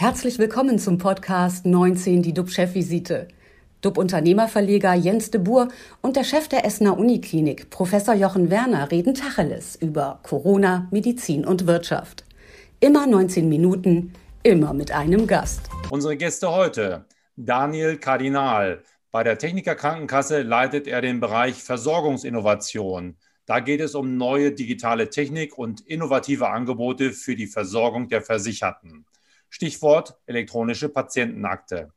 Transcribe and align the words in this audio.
Herzlich 0.00 0.38
willkommen 0.38 0.78
zum 0.78 0.96
Podcast 0.96 1.66
19, 1.66 2.22
die 2.22 2.32
DUB-Chefvisite. 2.32 3.26
DUB-Unternehmerverleger 3.80 4.94
Jens 4.94 5.32
de 5.32 5.40
Boer 5.40 5.70
und 6.02 6.14
der 6.14 6.22
Chef 6.22 6.46
der 6.46 6.64
Essener 6.64 6.96
Uniklinik, 6.96 7.68
Professor 7.70 8.14
Jochen 8.14 8.48
Werner, 8.48 8.92
reden 8.92 9.14
Tacheles 9.14 9.74
über 9.74 10.20
Corona, 10.22 10.86
Medizin 10.92 11.44
und 11.44 11.66
Wirtschaft. 11.66 12.24
Immer 12.78 13.08
19 13.08 13.48
Minuten, 13.48 14.12
immer 14.44 14.72
mit 14.72 14.92
einem 14.92 15.26
Gast. 15.26 15.68
Unsere 15.90 16.16
Gäste 16.16 16.52
heute. 16.52 17.04
Daniel 17.34 17.96
Kardinal. 17.96 18.84
Bei 19.10 19.24
der 19.24 19.36
Techniker 19.36 19.74
Krankenkasse 19.74 20.42
leitet 20.42 20.86
er 20.86 21.00
den 21.00 21.18
Bereich 21.18 21.64
Versorgungsinnovation. 21.64 23.16
Da 23.46 23.58
geht 23.58 23.80
es 23.80 23.96
um 23.96 24.16
neue 24.16 24.52
digitale 24.52 25.10
Technik 25.10 25.58
und 25.58 25.80
innovative 25.80 26.50
Angebote 26.50 27.10
für 27.10 27.34
die 27.34 27.48
Versorgung 27.48 28.08
der 28.08 28.22
Versicherten. 28.22 29.07
Stichwort 29.48 30.16
elektronische 30.26 30.88
Patientenakte. 30.88 31.92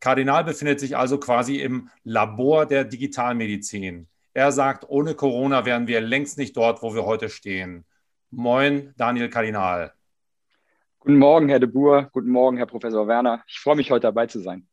Kardinal 0.00 0.44
befindet 0.44 0.80
sich 0.80 0.96
also 0.96 1.18
quasi 1.18 1.60
im 1.60 1.90
Labor 2.02 2.66
der 2.66 2.84
Digitalmedizin. 2.84 4.08
Er 4.34 4.52
sagt, 4.52 4.84
ohne 4.88 5.14
Corona 5.14 5.64
wären 5.64 5.86
wir 5.86 6.00
längst 6.00 6.38
nicht 6.38 6.56
dort, 6.56 6.82
wo 6.82 6.94
wir 6.94 7.06
heute 7.06 7.28
stehen. 7.28 7.84
Moin, 8.30 8.92
Daniel 8.96 9.30
Kardinal. 9.30 9.92
Guten 10.98 11.18
Morgen, 11.18 11.48
Herr 11.48 11.60
de 11.60 11.68
Boer. 11.68 12.08
Guten 12.12 12.30
Morgen, 12.30 12.56
Herr 12.56 12.66
Professor 12.66 13.06
Werner. 13.06 13.44
Ich 13.46 13.60
freue 13.60 13.76
mich, 13.76 13.90
heute 13.90 14.02
dabei 14.02 14.26
zu 14.26 14.40
sein. 14.40 14.66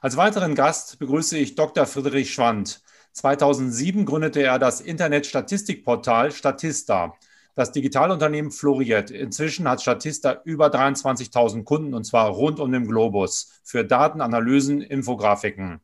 Als 0.00 0.16
weiteren 0.16 0.54
Gast 0.54 0.98
begrüße 0.98 1.36
ich 1.36 1.56
Dr. 1.56 1.86
Friedrich 1.86 2.32
Schwand. 2.32 2.82
2007 3.12 4.04
gründete 4.04 4.42
er 4.42 4.58
das 4.58 4.80
Internetstatistikportal 4.80 6.32
Statista. 6.32 7.14
Das 7.56 7.72
Digitalunternehmen 7.72 8.50
floriert. 8.50 9.10
Inzwischen 9.10 9.66
hat 9.66 9.80
Statista 9.80 10.42
über 10.44 10.66
23.000 10.66 11.64
Kunden 11.64 11.94
und 11.94 12.04
zwar 12.04 12.28
rund 12.28 12.60
um 12.60 12.70
den 12.70 12.86
Globus 12.86 13.60
für 13.64 13.82
Daten, 13.82 14.20
Analysen, 14.20 14.82
Infografiken. 14.82 15.80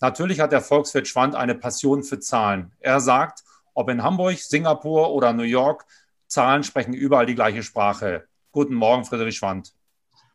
Natürlich 0.00 0.38
hat 0.38 0.52
der 0.52 0.60
Volkswirt 0.60 1.08
Schwand 1.08 1.34
eine 1.34 1.56
Passion 1.56 2.04
für 2.04 2.20
Zahlen. 2.20 2.72
Er 2.78 3.00
sagt, 3.00 3.42
ob 3.74 3.90
in 3.90 4.04
Hamburg, 4.04 4.38
Singapur 4.38 5.10
oder 5.10 5.32
New 5.32 5.42
York, 5.42 5.84
Zahlen 6.28 6.62
sprechen 6.62 6.94
überall 6.94 7.26
die 7.26 7.34
gleiche 7.34 7.64
Sprache. 7.64 8.28
Guten 8.52 8.74
Morgen, 8.74 9.04
Friedrich 9.04 9.36
Schwand. 9.36 9.74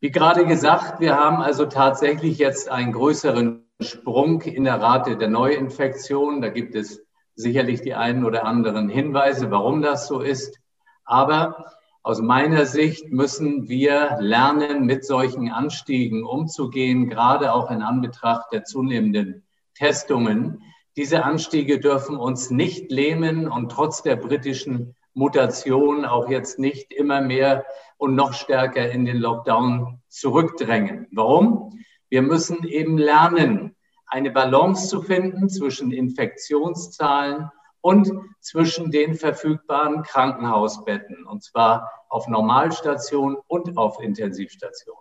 Wie 0.00 0.10
gerade 0.10 0.44
gesagt, 0.44 1.00
wir 1.00 1.16
haben 1.16 1.38
also 1.38 1.66
tatsächlich 1.66 2.38
jetzt 2.38 2.68
einen 2.70 2.92
größeren 2.92 3.64
Sprung 3.80 4.42
in 4.42 4.64
der 4.64 4.80
Rate 4.80 5.16
der 5.16 5.28
Neuinfektionen. 5.28 6.42
Da 6.42 6.48
gibt 6.48 6.74
es 6.74 7.02
sicherlich 7.34 7.82
die 7.82 7.94
einen 7.94 8.24
oder 8.24 8.44
anderen 8.44 8.88
Hinweise, 8.88 9.50
warum 9.50 9.82
das 9.82 10.06
so 10.06 10.20
ist. 10.20 10.58
Aber 11.04 11.72
aus 12.02 12.20
meiner 12.20 12.66
Sicht 12.66 13.10
müssen 13.10 13.68
wir 13.68 14.16
lernen, 14.20 14.86
mit 14.86 15.04
solchen 15.04 15.50
Anstiegen 15.50 16.24
umzugehen, 16.24 17.08
gerade 17.08 17.52
auch 17.52 17.70
in 17.70 17.82
Anbetracht 17.82 18.52
der 18.52 18.64
zunehmenden 18.64 19.44
Testungen. 19.74 20.62
Diese 20.96 21.24
Anstiege 21.24 21.78
dürfen 21.78 22.16
uns 22.16 22.50
nicht 22.50 22.90
lähmen 22.90 23.48
und 23.48 23.70
trotz 23.70 24.02
der 24.02 24.16
britischen 24.16 24.95
Mutation 25.16 26.04
auch 26.04 26.28
jetzt 26.28 26.58
nicht 26.58 26.92
immer 26.92 27.22
mehr 27.22 27.64
und 27.96 28.14
noch 28.14 28.34
stärker 28.34 28.90
in 28.90 29.06
den 29.06 29.16
Lockdown 29.16 30.02
zurückdrängen. 30.08 31.08
Warum? 31.10 31.80
Wir 32.10 32.20
müssen 32.20 32.64
eben 32.64 32.98
lernen, 32.98 33.74
eine 34.06 34.30
Balance 34.30 34.88
zu 34.88 35.00
finden 35.00 35.48
zwischen 35.48 35.90
Infektionszahlen 35.90 37.50
und 37.80 38.12
zwischen 38.40 38.90
den 38.90 39.14
verfügbaren 39.14 40.02
Krankenhausbetten, 40.02 41.26
und 41.26 41.42
zwar 41.42 41.90
auf 42.10 42.28
Normalstation 42.28 43.38
und 43.46 43.78
auf 43.78 44.00
Intensivstation. 44.02 44.98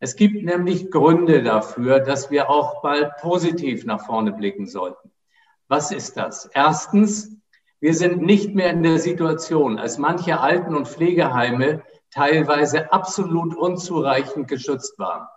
Es 0.00 0.16
gibt 0.16 0.42
nämlich 0.42 0.90
Gründe 0.90 1.42
dafür, 1.42 2.00
dass 2.00 2.30
wir 2.30 2.48
auch 2.48 2.82
mal 2.82 3.14
positiv 3.20 3.84
nach 3.84 4.06
vorne 4.06 4.32
blicken 4.32 4.66
sollten. 4.66 5.12
Was 5.68 5.92
ist 5.92 6.16
das? 6.16 6.48
Erstens, 6.54 7.36
wir 7.84 7.92
sind 7.92 8.22
nicht 8.22 8.54
mehr 8.54 8.70
in 8.70 8.82
der 8.82 8.98
Situation, 8.98 9.78
als 9.78 9.98
manche 9.98 10.40
Alten- 10.40 10.74
und 10.74 10.88
Pflegeheime 10.88 11.82
teilweise 12.10 12.90
absolut 12.94 13.54
unzureichend 13.54 14.48
geschützt 14.48 14.98
waren. 14.98 15.28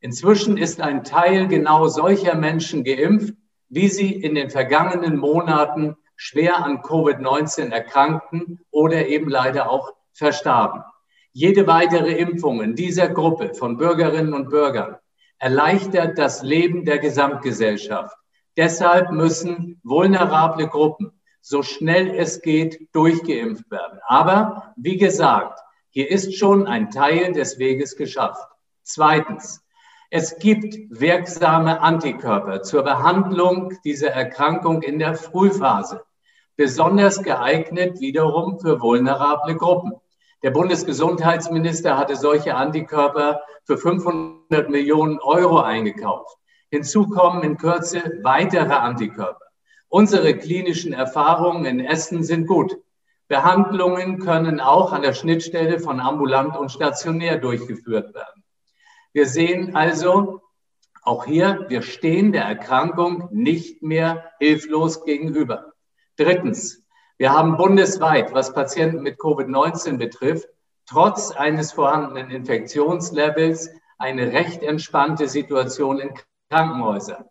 Inzwischen 0.00 0.58
ist 0.58 0.82
ein 0.82 1.02
Teil 1.02 1.48
genau 1.48 1.88
solcher 1.88 2.34
Menschen 2.34 2.84
geimpft, 2.84 3.32
wie 3.70 3.88
sie 3.88 4.12
in 4.12 4.34
den 4.34 4.50
vergangenen 4.50 5.16
Monaten 5.16 5.96
schwer 6.14 6.62
an 6.62 6.82
Covid-19 6.82 7.70
erkrankten 7.72 8.60
oder 8.70 9.06
eben 9.06 9.30
leider 9.30 9.70
auch 9.70 9.94
verstarben. 10.12 10.82
Jede 11.32 11.66
weitere 11.66 12.12
Impfung 12.12 12.60
in 12.60 12.74
dieser 12.74 13.08
Gruppe 13.08 13.54
von 13.54 13.78
Bürgerinnen 13.78 14.34
und 14.34 14.50
Bürgern 14.50 14.98
erleichtert 15.38 16.18
das 16.18 16.42
Leben 16.42 16.84
der 16.84 16.98
Gesamtgesellschaft. 16.98 18.14
Deshalb 18.58 19.10
müssen 19.10 19.80
vulnerable 19.84 20.68
Gruppen 20.68 21.17
so 21.48 21.62
schnell 21.62 22.10
es 22.14 22.42
geht 22.42 22.94
durchgeimpft 22.94 23.70
werden. 23.70 24.00
Aber 24.06 24.74
wie 24.76 24.98
gesagt, 24.98 25.60
hier 25.88 26.10
ist 26.10 26.36
schon 26.36 26.66
ein 26.66 26.90
Teil 26.90 27.32
des 27.32 27.58
Weges 27.58 27.96
geschafft. 27.96 28.46
Zweitens, 28.82 29.64
es 30.10 30.38
gibt 30.38 30.74
wirksame 30.90 31.80
Antikörper 31.80 32.60
zur 32.60 32.82
Behandlung 32.82 33.72
dieser 33.82 34.10
Erkrankung 34.10 34.82
in 34.82 34.98
der 34.98 35.14
Frühphase, 35.14 36.04
besonders 36.56 37.22
geeignet 37.22 37.98
wiederum 37.98 38.60
für 38.60 38.82
vulnerable 38.82 39.56
Gruppen. 39.56 39.94
Der 40.42 40.50
Bundesgesundheitsminister 40.50 41.96
hatte 41.96 42.16
solche 42.16 42.56
Antikörper 42.56 43.40
für 43.64 43.78
500 43.78 44.68
Millionen 44.68 45.18
Euro 45.20 45.60
eingekauft. 45.60 46.36
Hinzu 46.70 47.08
kommen 47.08 47.42
in 47.42 47.56
Kürze 47.56 48.20
weitere 48.22 48.74
Antikörper. 48.74 49.47
Unsere 49.88 50.36
klinischen 50.36 50.92
Erfahrungen 50.92 51.64
in 51.64 51.80
Essen 51.80 52.22
sind 52.22 52.46
gut. 52.46 52.76
Behandlungen 53.26 54.18
können 54.18 54.60
auch 54.60 54.92
an 54.92 55.02
der 55.02 55.14
Schnittstelle 55.14 55.80
von 55.80 56.00
ambulant 56.00 56.56
und 56.56 56.70
stationär 56.70 57.38
durchgeführt 57.38 58.14
werden. 58.14 58.44
Wir 59.12 59.26
sehen 59.26 59.74
also, 59.74 60.42
auch 61.02 61.24
hier, 61.24 61.64
wir 61.68 61.80
stehen 61.80 62.32
der 62.32 62.44
Erkrankung 62.44 63.28
nicht 63.32 63.82
mehr 63.82 64.30
hilflos 64.38 65.04
gegenüber. 65.04 65.72
Drittens, 66.16 66.84
wir 67.16 67.32
haben 67.32 67.56
bundesweit, 67.56 68.34
was 68.34 68.52
Patienten 68.52 69.02
mit 69.02 69.18
Covid-19 69.18 69.96
betrifft, 69.96 70.48
trotz 70.86 71.30
eines 71.32 71.72
vorhandenen 71.72 72.30
Infektionslevels 72.30 73.70
eine 73.98 74.32
recht 74.32 74.62
entspannte 74.62 75.28
Situation 75.28 75.98
in 75.98 76.10
Krankenhäusern. 76.50 77.24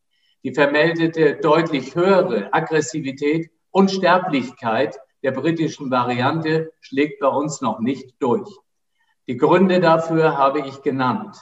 Die 0.47 0.53
vermeldete 0.53 1.35
deutlich 1.35 1.93
höhere 1.93 2.53
Aggressivität 2.53 3.51
und 3.69 3.91
Sterblichkeit 3.91 4.97
der 5.21 5.31
britischen 5.31 5.91
Variante 5.91 6.71
schlägt 6.79 7.19
bei 7.19 7.27
uns 7.27 7.59
noch 7.59 7.81
nicht 7.81 8.15
durch. 8.19 8.49
Die 9.27 9.35
Gründe 9.35 9.81
dafür 9.81 10.37
habe 10.37 10.61
ich 10.61 10.81
genannt. 10.83 11.35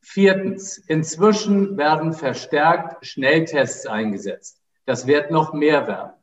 Viertens, 0.00 0.76
inzwischen 0.76 1.76
werden 1.76 2.12
verstärkt 2.14 3.06
Schnelltests 3.06 3.86
eingesetzt. 3.86 4.60
Das 4.86 5.06
wird 5.06 5.30
noch 5.30 5.52
mehr 5.52 5.86
werden. 5.86 6.14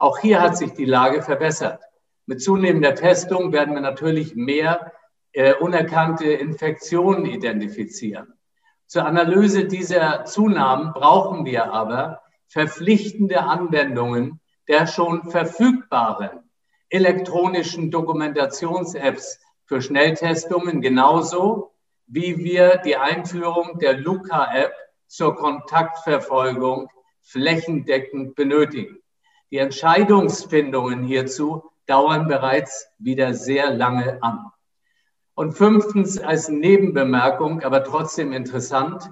Auch 0.00 0.18
hier 0.18 0.40
hat 0.42 0.56
sich 0.56 0.72
die 0.72 0.84
Lage 0.84 1.22
verbessert. 1.22 1.80
Mit 2.26 2.42
zunehmender 2.42 2.96
Testung 2.96 3.52
werden 3.52 3.74
wir 3.74 3.82
natürlich 3.82 4.34
mehr 4.34 4.90
äh, 5.30 5.54
unerkannte 5.54 6.24
Infektionen 6.24 7.24
identifizieren. 7.24 8.34
Zur 8.88 9.04
Analyse 9.04 9.66
dieser 9.66 10.24
Zunahmen 10.24 10.94
brauchen 10.94 11.44
wir 11.44 11.74
aber 11.74 12.22
verpflichtende 12.46 13.42
Anwendungen 13.42 14.40
der 14.66 14.86
schon 14.86 15.30
verfügbaren 15.30 16.50
elektronischen 16.88 17.90
Dokumentations-Apps 17.90 19.40
für 19.66 19.82
Schnelltestungen 19.82 20.80
genauso 20.80 21.74
wie 22.06 22.38
wir 22.38 22.78
die 22.78 22.96
Einführung 22.96 23.78
der 23.78 23.98
Luca-App 23.98 24.72
zur 25.06 25.36
Kontaktverfolgung 25.36 26.88
flächendeckend 27.22 28.36
benötigen. 28.36 29.00
Die 29.50 29.58
Entscheidungsfindungen 29.58 31.04
hierzu 31.04 31.70
dauern 31.84 32.26
bereits 32.26 32.88
wieder 32.98 33.34
sehr 33.34 33.70
lange 33.70 34.22
an. 34.22 34.46
Und 35.38 35.52
fünftens 35.52 36.18
als 36.18 36.48
Nebenbemerkung, 36.48 37.62
aber 37.62 37.84
trotzdem 37.84 38.32
interessant, 38.32 39.08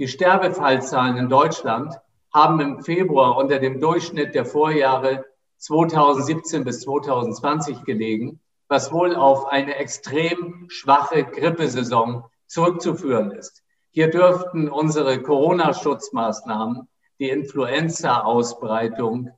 die 0.00 0.08
Sterbefallzahlen 0.08 1.16
in 1.16 1.28
Deutschland 1.28 1.94
haben 2.34 2.58
im 2.58 2.82
Februar 2.82 3.36
unter 3.36 3.60
dem 3.60 3.78
Durchschnitt 3.78 4.34
der 4.34 4.44
Vorjahre 4.44 5.24
2017 5.58 6.64
bis 6.64 6.80
2020 6.80 7.84
gelegen, 7.84 8.40
was 8.66 8.90
wohl 8.90 9.14
auf 9.14 9.46
eine 9.46 9.76
extrem 9.76 10.66
schwache 10.68 11.22
Grippesaison 11.22 12.24
zurückzuführen 12.48 13.30
ist. 13.30 13.62
Hier 13.92 14.10
dürften 14.10 14.68
unsere 14.68 15.22
Corona-Schutzmaßnahmen 15.22 16.88
die 17.20 17.28
Influenza-Ausbreitung 17.28 19.30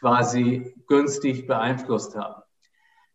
quasi 0.00 0.74
günstig 0.86 1.46
beeinflusst 1.46 2.16
haben. 2.16 2.40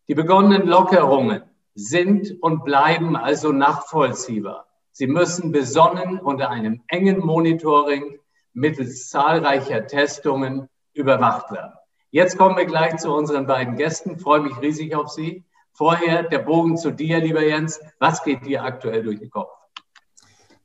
Die 0.06 0.14
begonnenen 0.14 0.68
Lockerungen 0.68 1.42
sind 1.78 2.36
und 2.40 2.64
bleiben 2.64 3.16
also 3.16 3.52
nachvollziehbar. 3.52 4.66
Sie 4.90 5.06
müssen 5.06 5.52
besonnen 5.52 6.18
unter 6.18 6.50
einem 6.50 6.82
engen 6.88 7.20
Monitoring 7.20 8.18
mittels 8.52 9.08
zahlreicher 9.10 9.86
Testungen 9.86 10.68
überwacht 10.92 11.52
werden. 11.52 11.72
Jetzt 12.10 12.36
kommen 12.36 12.56
wir 12.56 12.64
gleich 12.64 12.96
zu 12.96 13.14
unseren 13.14 13.46
beiden 13.46 13.76
Gästen. 13.76 14.16
Ich 14.16 14.22
freue 14.22 14.40
mich 14.40 14.60
riesig 14.60 14.96
auf 14.96 15.10
Sie. 15.10 15.44
Vorher 15.72 16.24
der 16.24 16.40
Bogen 16.40 16.76
zu 16.76 16.90
dir, 16.90 17.20
lieber 17.20 17.44
Jens. 17.44 17.78
Was 18.00 18.24
geht 18.24 18.44
dir 18.44 18.64
aktuell 18.64 19.04
durch 19.04 19.20
den 19.20 19.30
Kopf? 19.30 19.52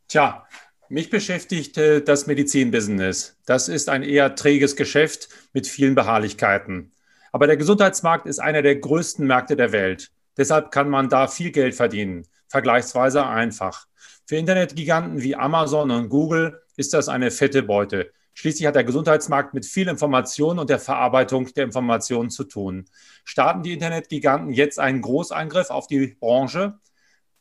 Tja, 0.08 0.48
mich 0.90 1.12
beschäftigt 1.12 1.78
äh, 1.78 2.02
das 2.02 2.26
Medizinbusiness. 2.26 3.38
Das 3.46 3.70
ist 3.70 3.90
ein 3.90 4.02
eher 4.02 4.34
träges 4.34 4.76
Geschäft 4.76 5.30
mit 5.54 5.68
vielen 5.68 5.94
Beharrlichkeiten. 5.94 6.92
Aber 7.32 7.46
der 7.46 7.58
Gesundheitsmarkt 7.58 8.26
ist 8.26 8.40
einer 8.40 8.64
der 8.64 8.78
größten 8.78 9.28
Märkte 9.28 9.56
der 9.56 9.72
Welt. 9.72 10.12
Deshalb 10.38 10.72
kann 10.72 10.90
man 10.90 11.10
da 11.10 11.28
viel 11.28 11.52
Geld 11.52 11.76
verdienen, 11.76 12.28
vergleichsweise 12.48 13.26
einfach. 13.26 13.88
Für 14.26 14.38
Internetgiganten 14.38 15.22
wie 15.22 15.36
Amazon 15.36 15.92
und 15.92 16.10
Google 16.10 16.62
ist 16.76 16.94
das 16.94 17.10
eine 17.10 17.32
fette 17.32 17.64
Beute. 17.64 18.12
Schließlich 18.34 18.66
hat 18.66 18.76
der 18.76 18.84
Gesundheitsmarkt 18.84 19.54
mit 19.54 19.66
viel 19.66 19.88
Information 19.88 20.58
und 20.58 20.70
der 20.70 20.80
Verarbeitung 20.80 21.54
der 21.54 21.66
Informationen 21.66 22.32
zu 22.32 22.46
tun. 22.46 22.86
Starten 23.24 23.62
die 23.62 23.74
Internetgiganten 23.74 24.52
jetzt 24.52 24.80
einen 24.80 25.02
Großeingriff 25.02 25.70
auf 25.70 25.88
die 25.88 26.18
Branche? 26.20 26.80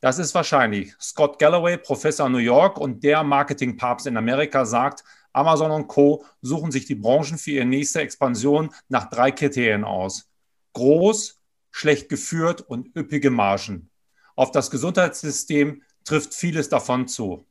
Das 0.01 0.19
ist 0.19 0.35
wahrscheinlich. 0.35 0.95
Scott 1.01 1.39
Galloway, 1.39 1.79
Professor 1.79 2.29
New 2.29 2.39
York 2.39 2.79
und 2.79 3.05
der 3.05 3.23
Marketingpapst 3.23 4.07
in 4.07 4.17
Amerika 4.17 4.67
sagt, 4.67 5.05
Amazon 5.33 5.71
und 5.71 5.89
Co. 5.89 6.25
suchen 6.43 6.73
sich 6.73 6.85
die 6.85 6.95
Branchen 6.95 7.39
für 7.39 7.53
ihre 7.53 7.65
nächste 7.65 8.01
Expansion 8.01 8.75
nach 8.89 9.09
drei 9.09 9.31
Kriterien 9.31 9.85
aus. 9.85 10.29
Groß, 10.75 11.42
schlecht 11.73 12.09
geführt 12.09 12.61
und 12.61 12.97
üppige 12.97 13.31
Margen. 13.31 13.91
Auf 14.37 14.53
das 14.53 14.71
Gesundheitssystem 14.71 15.83
trifft 16.05 16.35
vieles 16.35 16.69
davon 16.69 17.09
zu. 17.09 17.45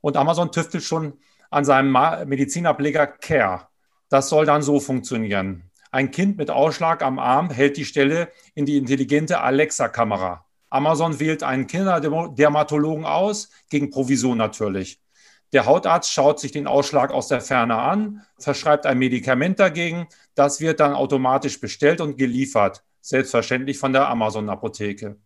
Und 0.00 0.16
Amazon 0.16 0.52
tüftelt 0.52 0.84
schon 0.84 1.14
an 1.50 1.64
seinem 1.64 1.92
Medizinableger 2.28 3.06
Care. 3.06 3.68
Das 4.08 4.28
soll 4.28 4.46
dann 4.46 4.62
so 4.62 4.78
funktionieren. 4.78 5.70
Ein 5.90 6.10
Kind 6.10 6.36
mit 6.36 6.50
Ausschlag 6.50 7.02
am 7.02 7.18
Arm 7.18 7.50
hält 7.50 7.76
die 7.76 7.84
Stelle 7.84 8.28
in 8.54 8.66
die 8.66 8.76
intelligente 8.76 9.40
Alexa-Kamera. 9.40 10.44
Amazon 10.68 11.20
wählt 11.20 11.44
einen 11.44 11.68
Kinderdermatologen 11.68 13.04
aus, 13.04 13.48
gegen 13.70 13.90
Provision 13.90 14.36
natürlich. 14.36 15.00
Der 15.52 15.66
Hautarzt 15.66 16.10
schaut 16.10 16.40
sich 16.40 16.50
den 16.50 16.66
Ausschlag 16.66 17.12
aus 17.12 17.28
der 17.28 17.40
Ferne 17.40 17.76
an, 17.76 18.22
verschreibt 18.40 18.86
ein 18.86 18.98
Medikament 18.98 19.60
dagegen. 19.60 20.08
Das 20.34 20.60
wird 20.60 20.80
dann 20.80 20.94
automatisch 20.94 21.60
bestellt 21.60 22.00
und 22.00 22.18
geliefert, 22.18 22.82
selbstverständlich 23.04 23.78
von 23.78 23.92
der 23.92 24.08
Amazon-Apotheke. 24.08 25.18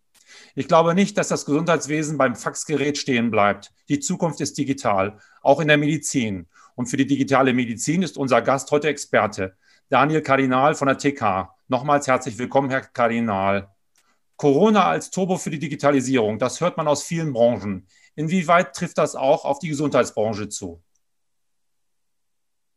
Ich 0.54 0.66
glaube 0.66 0.94
nicht, 0.94 1.16
dass 1.16 1.28
das 1.28 1.46
Gesundheitswesen 1.46 2.19
beim 2.19 2.34
Faxgerät 2.34 2.98
stehen 2.98 3.30
bleibt. 3.30 3.72
Die 3.88 4.00
Zukunft 4.00 4.40
ist 4.40 4.58
digital, 4.58 5.19
auch 5.42 5.60
in 5.60 5.69
der 5.69 5.78
Medizin. 5.78 6.48
Und 6.75 6.86
für 6.86 6.96
die 6.96 7.06
digitale 7.06 7.54
Medizin 7.54 8.02
ist 8.02 8.19
unser 8.19 8.42
Gast 8.42 8.70
heute 8.72 8.88
Experte, 8.88 9.56
Daniel 9.88 10.22
Kardinal 10.22 10.75
von 10.75 10.88
der 10.88 10.98
TK. 10.98 11.54
Nochmals 11.69 12.08
herzlich 12.08 12.36
willkommen, 12.36 12.69
Herr 12.70 12.80
Kardinal. 12.80 13.69
Corona 14.36 14.86
als 14.86 15.10
Turbo 15.10 15.36
für 15.36 15.50
die 15.50 15.58
Digitalisierung, 15.58 16.38
das 16.38 16.60
hört 16.60 16.76
man 16.76 16.88
aus 16.88 17.04
vielen 17.04 17.32
Branchen. 17.32 17.86
Inwieweit 18.16 18.75
trifft 18.75 18.98
das 18.98 19.14
auch 19.14 19.44
auf 19.44 19.60
die 19.60 19.69
Gesundheitsbranche 19.69 20.48
zu? 20.48 20.82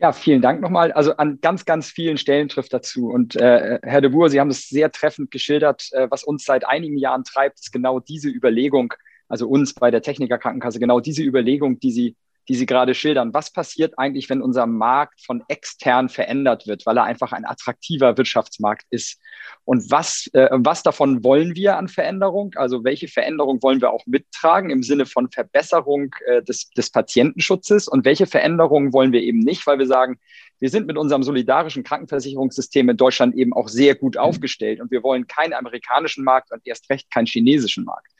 Ja, 0.02 0.14
vielen 0.14 0.42
Dank 0.42 0.62
nochmal. 0.62 0.92
Also 0.94 1.16
an 1.18 1.38
ganz, 1.42 1.64
ganz 1.64 1.92
vielen 1.92 2.18
Stellen 2.18 2.50
trifft 2.50 2.74
dazu. 2.74 3.10
Und 3.10 3.36
äh, 3.36 3.78
Herr 3.84 4.02
de 4.02 4.10
Boer, 4.10 4.32
Sie 4.32 4.40
haben 4.40 4.50
es 4.50 4.68
sehr 4.68 4.92
treffend 4.92 5.30
geschildert. 5.30 5.90
Äh, 5.92 6.10
was 6.10 6.24
uns 6.24 6.44
seit 6.44 6.68
einigen 6.68 6.98
Jahren 6.98 7.24
treibt, 7.24 7.60
ist 7.60 7.72
genau 7.72 8.00
diese 8.00 8.28
Überlegung, 8.28 8.96
also 9.28 9.48
uns 9.48 9.76
bei 9.76 9.92
der 9.92 10.02
Techniker 10.02 10.40
Krankenkasse, 10.40 10.80
genau 10.80 11.02
diese 11.02 11.22
Überlegung, 11.22 11.80
die 11.80 11.92
Sie 11.92 12.16
die 12.48 12.56
Sie 12.56 12.66
gerade 12.66 12.94
schildern. 12.94 13.34
Was 13.34 13.52
passiert 13.52 13.98
eigentlich, 13.98 14.30
wenn 14.30 14.42
unser 14.42 14.66
Markt 14.66 15.22
von 15.26 15.44
extern 15.48 16.10
verändert 16.10 16.68
wird, 16.68 16.86
weil 16.86 16.98
er 16.98 17.04
einfach 17.04 17.32
ein 17.32 17.46
attraktiver 17.46 18.18
Wirtschaftsmarkt 18.18 18.86
ist? 18.90 19.20
Und 19.64 19.92
was, 19.92 20.30
äh, 20.34 20.50
was 20.52 20.84
davon 20.84 21.24
wollen 21.24 21.56
wir 21.56 21.78
an 21.78 21.88
Veränderung? 21.88 22.54
Also 22.56 22.84
welche 22.84 23.08
Veränderung 23.08 23.62
wollen 23.62 23.82
wir 23.82 23.92
auch 23.92 24.06
mittragen 24.06 24.70
im 24.70 24.84
Sinne 24.84 25.06
von 25.06 25.30
Verbesserung 25.30 26.14
äh, 26.26 26.42
des, 26.42 26.70
des 26.72 26.90
Patientenschutzes? 26.90 27.88
Und 27.88 28.06
welche 28.06 28.26
Veränderungen 28.26 28.94
wollen 28.94 29.12
wir 29.12 29.22
eben 29.22 29.40
nicht, 29.40 29.66
weil 29.68 29.80
wir 29.80 29.88
sagen, 29.88 30.20
wir 30.60 30.70
sind 30.70 30.88
mit 30.88 30.98
unserem 30.98 31.24
solidarischen 31.24 31.84
Krankenversicherungssystem 31.84 32.88
in 32.88 32.98
Deutschland 32.98 33.36
eben 33.36 33.52
auch 33.54 33.68
sehr 33.68 33.96
gut 33.96 34.18
aufgestellt 34.18 34.80
und 34.80 34.92
wir 34.92 35.02
wollen 35.02 35.26
keinen 35.26 35.54
amerikanischen 35.54 36.24
Markt 36.24 36.52
und 36.52 36.62
erst 36.66 36.90
recht 36.90 37.10
keinen 37.10 37.26
chinesischen 37.26 37.84
Markt. 37.84 38.12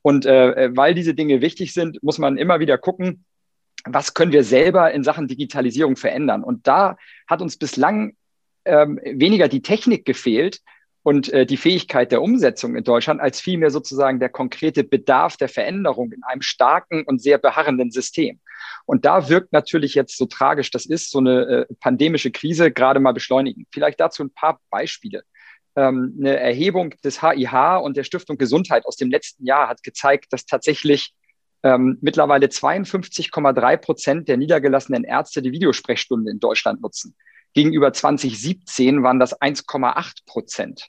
Und 0.00 0.24
äh, 0.24 0.70
weil 0.76 0.94
diese 0.94 1.14
Dinge 1.14 1.40
wichtig 1.40 1.74
sind, 1.74 2.02
muss 2.02 2.18
man 2.18 2.38
immer 2.38 2.60
wieder 2.60 2.78
gucken, 2.78 3.24
was 3.84 4.14
können 4.14 4.32
wir 4.32 4.44
selber 4.44 4.92
in 4.92 5.04
Sachen 5.04 5.28
Digitalisierung 5.28 5.96
verändern? 5.96 6.44
Und 6.44 6.66
da 6.66 6.96
hat 7.26 7.42
uns 7.42 7.56
bislang 7.56 8.16
ähm, 8.64 9.00
weniger 9.04 9.48
die 9.48 9.62
Technik 9.62 10.04
gefehlt 10.04 10.60
und 11.02 11.32
äh, 11.32 11.46
die 11.46 11.56
Fähigkeit 11.56 12.12
der 12.12 12.22
Umsetzung 12.22 12.76
in 12.76 12.84
Deutschland, 12.84 13.20
als 13.20 13.40
vielmehr 13.40 13.70
sozusagen 13.70 14.20
der 14.20 14.28
konkrete 14.28 14.84
Bedarf 14.84 15.36
der 15.36 15.48
Veränderung 15.48 16.12
in 16.12 16.22
einem 16.22 16.42
starken 16.42 17.02
und 17.04 17.20
sehr 17.20 17.38
beharrenden 17.38 17.90
System. 17.90 18.40
Und 18.86 19.04
da 19.04 19.28
wirkt 19.28 19.52
natürlich 19.52 19.94
jetzt 19.94 20.16
so 20.16 20.26
tragisch 20.26 20.70
das 20.70 20.86
ist, 20.86 21.10
so 21.10 21.18
eine 21.18 21.66
äh, 21.68 21.74
pandemische 21.80 22.30
Krise 22.30 22.70
gerade 22.70 23.00
mal 23.00 23.12
beschleunigen. 23.12 23.66
Vielleicht 23.72 23.98
dazu 23.98 24.22
ein 24.22 24.32
paar 24.32 24.60
Beispiele. 24.70 25.24
Ähm, 25.74 26.16
eine 26.20 26.38
Erhebung 26.38 26.94
des 27.02 27.20
HIH 27.20 27.80
und 27.82 27.96
der 27.96 28.04
Stiftung 28.04 28.38
Gesundheit 28.38 28.86
aus 28.86 28.96
dem 28.96 29.10
letzten 29.10 29.44
Jahr 29.44 29.68
hat 29.68 29.82
gezeigt, 29.82 30.32
dass 30.32 30.46
tatsächlich 30.46 31.14
ähm, 31.62 31.98
mittlerweile 32.00 32.46
52,3 32.46 33.76
Prozent 33.76 34.28
der 34.28 34.36
niedergelassenen 34.36 35.04
Ärzte 35.04 35.42
die 35.42 35.52
Videosprechstunde 35.52 36.30
in 36.30 36.40
Deutschland 36.40 36.82
nutzen. 36.82 37.14
Gegenüber 37.54 37.92
2017 37.92 39.02
waren 39.02 39.20
das 39.20 39.40
1,8 39.40 40.26
Prozent. 40.26 40.88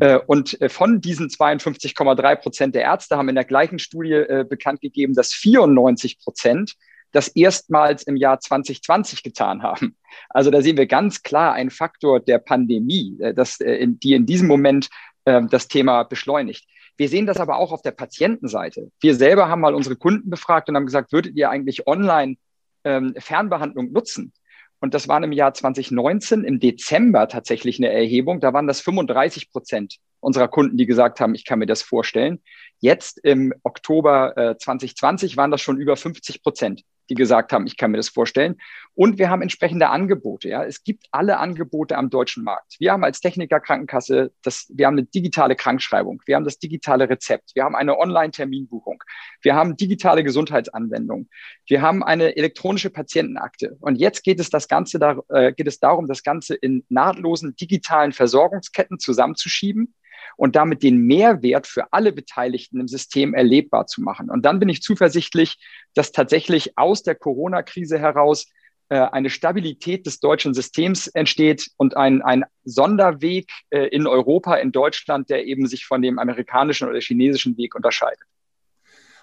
Äh, 0.00 0.18
und 0.26 0.60
äh, 0.60 0.68
von 0.68 1.00
diesen 1.00 1.28
52,3 1.28 2.36
Prozent 2.36 2.74
der 2.74 2.82
Ärzte 2.82 3.16
haben 3.16 3.28
in 3.28 3.34
der 3.34 3.44
gleichen 3.44 3.78
Studie 3.78 4.12
äh, 4.12 4.44
bekannt 4.48 4.80
gegeben, 4.80 5.14
dass 5.14 5.32
94 5.32 6.18
Prozent 6.18 6.74
das 7.12 7.28
erstmals 7.28 8.04
im 8.04 8.16
Jahr 8.16 8.40
2020 8.40 9.22
getan 9.22 9.62
haben. 9.62 9.96
Also 10.30 10.50
da 10.50 10.62
sehen 10.62 10.78
wir 10.78 10.86
ganz 10.86 11.22
klar 11.22 11.52
einen 11.52 11.70
Faktor 11.70 12.20
der 12.20 12.38
Pandemie, 12.38 13.18
äh, 13.20 13.34
das, 13.34 13.60
äh, 13.60 13.74
in, 13.74 14.00
die 14.00 14.14
in 14.14 14.26
diesem 14.26 14.48
Moment 14.48 14.88
das 15.24 15.68
Thema 15.68 16.02
beschleunigt. 16.02 16.66
Wir 16.96 17.08
sehen 17.08 17.26
das 17.26 17.38
aber 17.38 17.56
auch 17.56 17.72
auf 17.72 17.82
der 17.82 17.90
Patientenseite. 17.92 18.90
Wir 19.00 19.14
selber 19.14 19.48
haben 19.48 19.60
mal 19.60 19.74
unsere 19.74 19.96
Kunden 19.96 20.30
befragt 20.30 20.68
und 20.68 20.76
haben 20.76 20.86
gesagt, 20.86 21.12
würdet 21.12 21.36
ihr 21.36 21.50
eigentlich 21.50 21.86
online 21.86 22.36
ähm, 22.84 23.14
Fernbehandlung 23.18 23.92
nutzen? 23.92 24.32
Und 24.80 24.94
das 24.94 25.06
waren 25.06 25.22
im 25.22 25.30
Jahr 25.30 25.54
2019 25.54 26.42
im 26.42 26.58
Dezember 26.58 27.28
tatsächlich 27.28 27.78
eine 27.78 27.92
Erhebung. 27.92 28.40
Da 28.40 28.52
waren 28.52 28.66
das 28.66 28.80
35 28.80 29.52
Prozent 29.52 29.98
unserer 30.18 30.48
Kunden, 30.48 30.76
die 30.76 30.86
gesagt 30.86 31.20
haben, 31.20 31.36
ich 31.36 31.44
kann 31.44 31.60
mir 31.60 31.66
das 31.66 31.82
vorstellen. 31.82 32.42
Jetzt 32.80 33.18
im 33.24 33.54
Oktober 33.62 34.36
äh, 34.36 34.56
2020 34.58 35.36
waren 35.36 35.52
das 35.52 35.60
schon 35.60 35.78
über 35.78 35.96
50 35.96 36.42
Prozent. 36.42 36.82
Die 37.08 37.14
gesagt 37.14 37.52
haben, 37.52 37.66
ich 37.66 37.76
kann 37.76 37.90
mir 37.90 37.96
das 37.96 38.08
vorstellen. 38.08 38.56
Und 38.94 39.18
wir 39.18 39.30
haben 39.30 39.42
entsprechende 39.42 39.88
Angebote. 39.88 40.48
Ja. 40.48 40.64
Es 40.64 40.84
gibt 40.84 41.06
alle 41.10 41.38
Angebote 41.38 41.96
am 41.96 42.10
deutschen 42.10 42.44
Markt. 42.44 42.76
Wir 42.78 42.92
haben 42.92 43.04
als 43.04 43.20
Techniker 43.20 43.60
Krankenkasse, 43.60 44.32
das, 44.42 44.70
wir 44.74 44.86
haben 44.86 44.94
eine 44.94 45.06
digitale 45.06 45.56
Krankschreibung, 45.56 46.22
wir 46.26 46.36
haben 46.36 46.44
das 46.44 46.58
digitale 46.58 47.08
Rezept, 47.08 47.52
wir 47.54 47.64
haben 47.64 47.74
eine 47.74 47.98
Online-Terminbuchung, 47.98 49.02
wir 49.40 49.54
haben 49.54 49.76
digitale 49.76 50.24
Gesundheitsanwendungen, 50.24 51.28
wir 51.66 51.80
haben 51.80 52.02
eine 52.02 52.36
elektronische 52.36 52.90
Patientenakte. 52.90 53.76
Und 53.80 53.96
jetzt 53.96 54.24
geht 54.24 54.40
es 54.40 54.50
das 54.50 54.68
Ganze 54.68 54.98
da, 54.98 55.18
äh, 55.30 55.52
geht 55.52 55.66
es 55.66 55.80
darum, 55.80 56.06
das 56.06 56.22
Ganze 56.22 56.54
in 56.54 56.84
nahtlosen 56.88 57.56
digitalen 57.56 58.12
Versorgungsketten 58.12 58.98
zusammenzuschieben 58.98 59.94
und 60.36 60.56
damit 60.56 60.82
den 60.82 60.98
Mehrwert 60.98 61.66
für 61.66 61.92
alle 61.92 62.12
Beteiligten 62.12 62.80
im 62.80 62.88
System 62.88 63.34
erlebbar 63.34 63.86
zu 63.86 64.00
machen. 64.00 64.30
Und 64.30 64.44
dann 64.44 64.58
bin 64.58 64.68
ich 64.68 64.82
zuversichtlich, 64.82 65.58
dass 65.94 66.12
tatsächlich 66.12 66.76
aus 66.76 67.02
der 67.02 67.14
Corona-Krise 67.14 67.98
heraus 67.98 68.46
äh, 68.88 68.96
eine 68.96 69.30
Stabilität 69.30 70.06
des 70.06 70.20
deutschen 70.20 70.52
Systems 70.52 71.06
entsteht 71.06 71.70
und 71.78 71.96
ein, 71.96 72.20
ein 72.20 72.44
Sonderweg 72.64 73.50
äh, 73.70 73.86
in 73.86 74.06
Europa, 74.06 74.56
in 74.56 74.70
Deutschland, 74.70 75.30
der 75.30 75.46
eben 75.46 75.66
sich 75.66 75.86
von 75.86 76.02
dem 76.02 76.18
amerikanischen 76.18 76.88
oder 76.88 77.00
chinesischen 77.00 77.56
Weg 77.56 77.74
unterscheidet. 77.74 78.28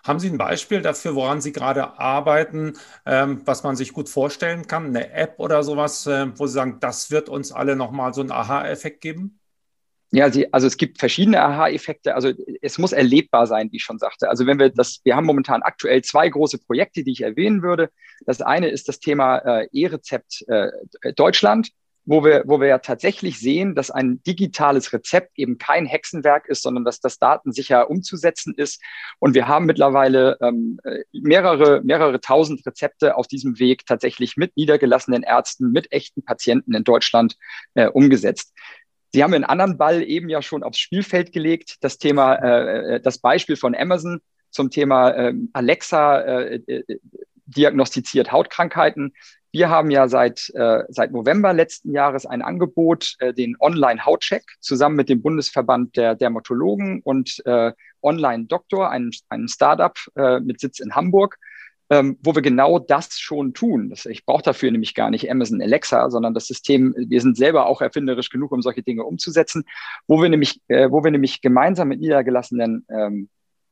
Haben 0.04 0.20
Sie 0.20 0.30
ein 0.30 0.38
Beispiel 0.38 0.82
dafür, 0.82 1.16
woran 1.16 1.42
Sie 1.42 1.52
gerade 1.52 2.00
arbeiten, 2.00 2.74
ähm, 3.06 3.42
was 3.46 3.64
man 3.64 3.76
sich 3.76 3.94
gut 3.94 4.10
vorstellen 4.10 4.66
kann? 4.66 4.88
Eine 4.88 5.12
App 5.12 5.36
oder 5.38 5.62
sowas, 5.62 6.08
äh, 6.08 6.28
wo 6.36 6.48
Sie 6.48 6.54
sagen, 6.54 6.78
das 6.80 7.12
wird 7.12 7.30
uns 7.30 7.52
alle 7.52 7.76
nochmal 7.76 8.14
so 8.14 8.22
einen 8.22 8.32
Aha-Effekt 8.32 9.02
geben? 9.02 9.39
Ja, 10.12 10.32
sie, 10.32 10.52
also 10.52 10.66
es 10.66 10.78
gibt 10.78 10.98
verschiedene 10.98 11.42
Aha-Effekte. 11.42 12.16
Also 12.16 12.32
es 12.62 12.80
muss 12.80 12.94
erlebbar 12.94 13.46
sein, 13.46 13.72
wie 13.72 13.78
ich 13.78 13.84
schon 13.84 14.00
sagte. 14.00 14.28
Also 14.28 14.48
wenn 14.48 14.58
wir 14.58 14.70
das, 14.70 15.02
wir 15.04 15.16
haben 15.16 15.26
momentan 15.26 15.62
aktuell 15.62 16.02
zwei 16.04 16.28
große 16.30 16.58
Projekte, 16.58 17.04
die 17.04 17.12
ich 17.12 17.22
erwähnen 17.22 17.62
würde. 17.62 17.90
Das 18.26 18.42
eine 18.42 18.70
ist 18.70 18.88
das 18.88 19.00
Thema 19.00 19.38
äh, 19.38 19.68
E-Rezept 19.72 20.46
äh, 20.48 20.72
Deutschland, 21.16 21.70
wo 22.06 22.26
wir, 22.26 22.44
wo 22.48 22.60
wir 22.60 22.68
ja 22.68 22.80
tatsächlich 22.80 23.40
sehen, 23.40 23.76
dass 23.76 23.92
ein 23.92 24.24
digitales 24.24 24.92
Rezept 24.94 25.38
eben 25.38 25.60
kein 25.60 25.86
Hexenwerk 25.86 26.48
ist, 26.48 26.64
sondern 26.64 26.84
dass 26.84 27.02
das 27.02 27.20
datensicher 27.20 27.88
umzusetzen 27.88 28.56
ist. 28.58 28.82
Und 29.20 29.36
wir 29.36 29.48
haben 29.48 29.68
mittlerweile 29.68 30.38
ähm, 30.42 30.80
mehrere, 31.12 31.82
mehrere 31.84 32.20
tausend 32.20 32.66
Rezepte 32.66 33.16
auf 33.16 33.28
diesem 33.28 33.60
Weg 33.60 33.86
tatsächlich 33.86 34.38
mit 34.38 34.58
niedergelassenen 34.58 35.22
Ärzten, 35.22 35.72
mit 35.72 35.92
echten 35.92 36.24
Patienten 36.24 36.74
in 36.74 36.84
Deutschland 36.84 37.36
äh, 37.76 37.86
umgesetzt. 37.88 38.56
Sie 39.12 39.24
haben 39.24 39.34
einen 39.34 39.44
anderen 39.44 39.78
Ball 39.78 40.04
eben 40.04 40.30
ja 40.30 40.42
schon 40.42 40.64
aufs 40.64 40.78
Spielfeld 40.78 41.32
gelegt, 41.32 41.78
das 41.82 41.98
Thema, 41.98 42.36
äh, 42.36 42.96
äh, 42.96 43.02
das 43.02 43.18
Beispiel 43.18 43.56
von 43.56 43.76
Amazon 43.76 44.22
zum 44.52 44.70
Thema 44.70 45.10
äh, 45.12 45.34
Alexa 45.54 46.20
äh, 46.22 46.56
äh, 46.68 47.00
diagnostiziert 47.46 48.32
Hautkrankheiten. 48.32 49.14
Wir 49.52 49.70
haben 49.70 49.90
ja 49.90 50.08
seit, 50.08 50.52
äh, 50.54 50.84
seit 50.90 51.12
November 51.12 51.54
letzten 51.54 51.92
Jahres 51.92 52.28
ein 52.28 52.44
Angebot, 52.44 53.16
den 53.36 53.56
Online-Hautcheck, 53.60 54.44
zusammen 54.60 54.96
mit 54.96 55.10
dem 55.10 55.24
Bundesverband 55.24 55.98
der 55.98 56.14
Dermatologen 56.14 57.02
und 57.02 57.42
Online-Doktor, 58.04 58.92
ein, 58.92 59.10
ein 59.30 59.48
Startup 59.48 59.98
mit 60.44 60.60
Sitz 60.60 60.80
in 60.80 60.94
Hamburg, 60.94 61.40
ähm, 61.90 62.18
wo 62.22 62.36
wir 62.36 62.42
genau 62.42 62.80
das 62.80 63.20
schon 63.20 63.54
tun. 63.54 63.90
Das, 63.90 64.06
ich 64.06 64.26
brauche 64.26 64.44
dafür 64.44 64.72
nämlich 64.72 64.94
gar 64.94 65.10
nicht 65.10 65.30
Amazon 65.30 65.62
Alexa, 65.62 66.10
sondern 66.10 66.34
das 66.34 66.46
System, 66.46 66.94
wir 66.98 67.22
sind 67.22 67.36
selber 67.36 67.66
auch 67.66 67.82
erfinderisch 67.82 68.30
genug, 68.30 68.52
um 68.52 68.62
solche 68.62 68.84
Dinge 68.84 69.04
umzusetzen, 69.04 69.64
wo 70.08 70.22
wir 70.22 70.30
nämlich, 70.30 70.62
äh, 70.68 70.92
wo 70.92 71.04
wir 71.04 71.12
nämlich 71.12 71.42
gemeinsam 71.42 71.88
mit 71.88 72.00
niedergelassenen 72.00 72.86
ähm, 72.90 73.30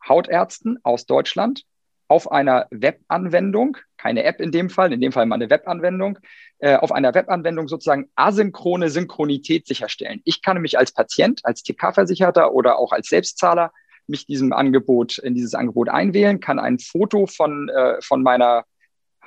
Hautärzten 0.07 0.79
aus 0.83 1.05
Deutschland 1.05 1.63
auf 2.07 2.31
einer 2.31 2.67
Webanwendung, 2.71 3.77
keine 3.97 4.23
App 4.23 4.39
in 4.39 4.51
dem 4.51 4.69
Fall, 4.69 4.93
in 4.93 5.01
dem 5.01 5.11
Fall 5.11 5.25
mal 5.25 5.35
eine 5.35 5.49
Webanwendung, 5.49 6.19
äh, 6.59 6.75
auf 6.75 6.91
einer 6.91 7.13
Webanwendung 7.13 7.67
sozusagen 7.67 8.09
asynchrone 8.15 8.89
Synchronität 8.89 9.67
sicherstellen. 9.67 10.21
Ich 10.23 10.41
kann 10.41 10.61
mich 10.61 10.77
als 10.77 10.93
Patient, 10.93 11.41
als 11.43 11.63
TK-Versicherter 11.63 12.53
oder 12.53 12.79
auch 12.79 12.93
als 12.93 13.09
Selbstzahler 13.09 13.71
mich 14.07 14.25
diesem 14.25 14.53
Angebot, 14.53 15.17
in 15.17 15.35
dieses 15.35 15.53
Angebot 15.53 15.89
einwählen, 15.89 16.39
kann 16.39 16.59
ein 16.59 16.79
Foto 16.79 17.27
von, 17.27 17.69
äh, 17.69 18.01
von 18.01 18.23
meiner 18.23 18.65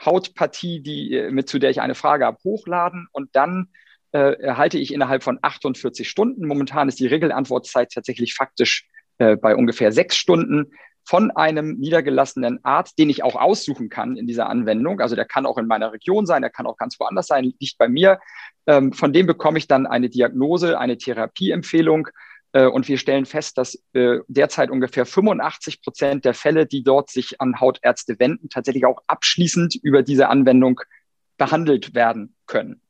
Hautpartie, 0.04 0.80
die, 0.80 1.14
äh, 1.14 1.30
mit, 1.30 1.48
zu 1.48 1.58
der 1.58 1.70
ich 1.70 1.80
eine 1.80 1.94
Frage 1.94 2.24
habe, 2.26 2.38
hochladen 2.44 3.08
und 3.12 3.30
dann 3.34 3.68
äh, 4.12 4.40
erhalte 4.40 4.78
ich 4.78 4.92
innerhalb 4.92 5.22
von 5.22 5.38
48 5.42 6.08
Stunden. 6.08 6.46
Momentan 6.46 6.88
ist 6.88 6.98
die 6.98 7.06
Regelantwortzeit 7.06 7.92
tatsächlich 7.92 8.34
faktisch 8.34 8.88
äh, 9.18 9.36
bei 9.36 9.54
ungefähr 9.54 9.92
sechs 9.92 10.16
Stunden 10.16 10.72
von 11.04 11.30
einem 11.30 11.78
niedergelassenen 11.78 12.64
Arzt, 12.64 12.98
den 12.98 13.10
ich 13.10 13.22
auch 13.22 13.36
aussuchen 13.36 13.88
kann 13.88 14.16
in 14.16 14.26
dieser 14.26 14.48
Anwendung. 14.48 15.00
Also 15.00 15.16
der 15.16 15.24
kann 15.24 15.46
auch 15.46 15.58
in 15.58 15.66
meiner 15.66 15.92
Region 15.92 16.26
sein, 16.26 16.42
der 16.42 16.50
kann 16.50 16.66
auch 16.66 16.76
ganz 16.76 16.98
woanders 17.00 17.26
sein, 17.26 17.52
nicht 17.58 17.78
bei 17.78 17.88
mir. 17.88 18.20
Ähm, 18.66 18.92
von 18.92 19.12
dem 19.12 19.26
bekomme 19.26 19.58
ich 19.58 19.66
dann 19.66 19.86
eine 19.86 20.08
Diagnose, 20.08 20.78
eine 20.78 20.98
Therapieempfehlung 20.98 22.08
und 22.52 22.88
wir 22.88 22.98
stellen 22.98 23.26
fest, 23.26 23.58
dass 23.58 23.82
äh, 23.92 24.18
derzeit 24.28 24.70
ungefähr 24.70 25.06
85 25.06 25.82
Prozent 25.82 26.24
der 26.24 26.34
Fälle, 26.34 26.66
die 26.66 26.82
dort 26.82 27.10
sich 27.10 27.40
an 27.40 27.60
Hautärzte 27.60 28.18
wenden, 28.18 28.48
tatsächlich 28.48 28.86
auch 28.86 29.02
abschließend 29.06 29.76
über 29.82 30.02
diese 30.02 30.28
Anwendung 30.28 30.80
behandelt 31.36 31.94
werden 31.94 32.34
können. 32.46 32.82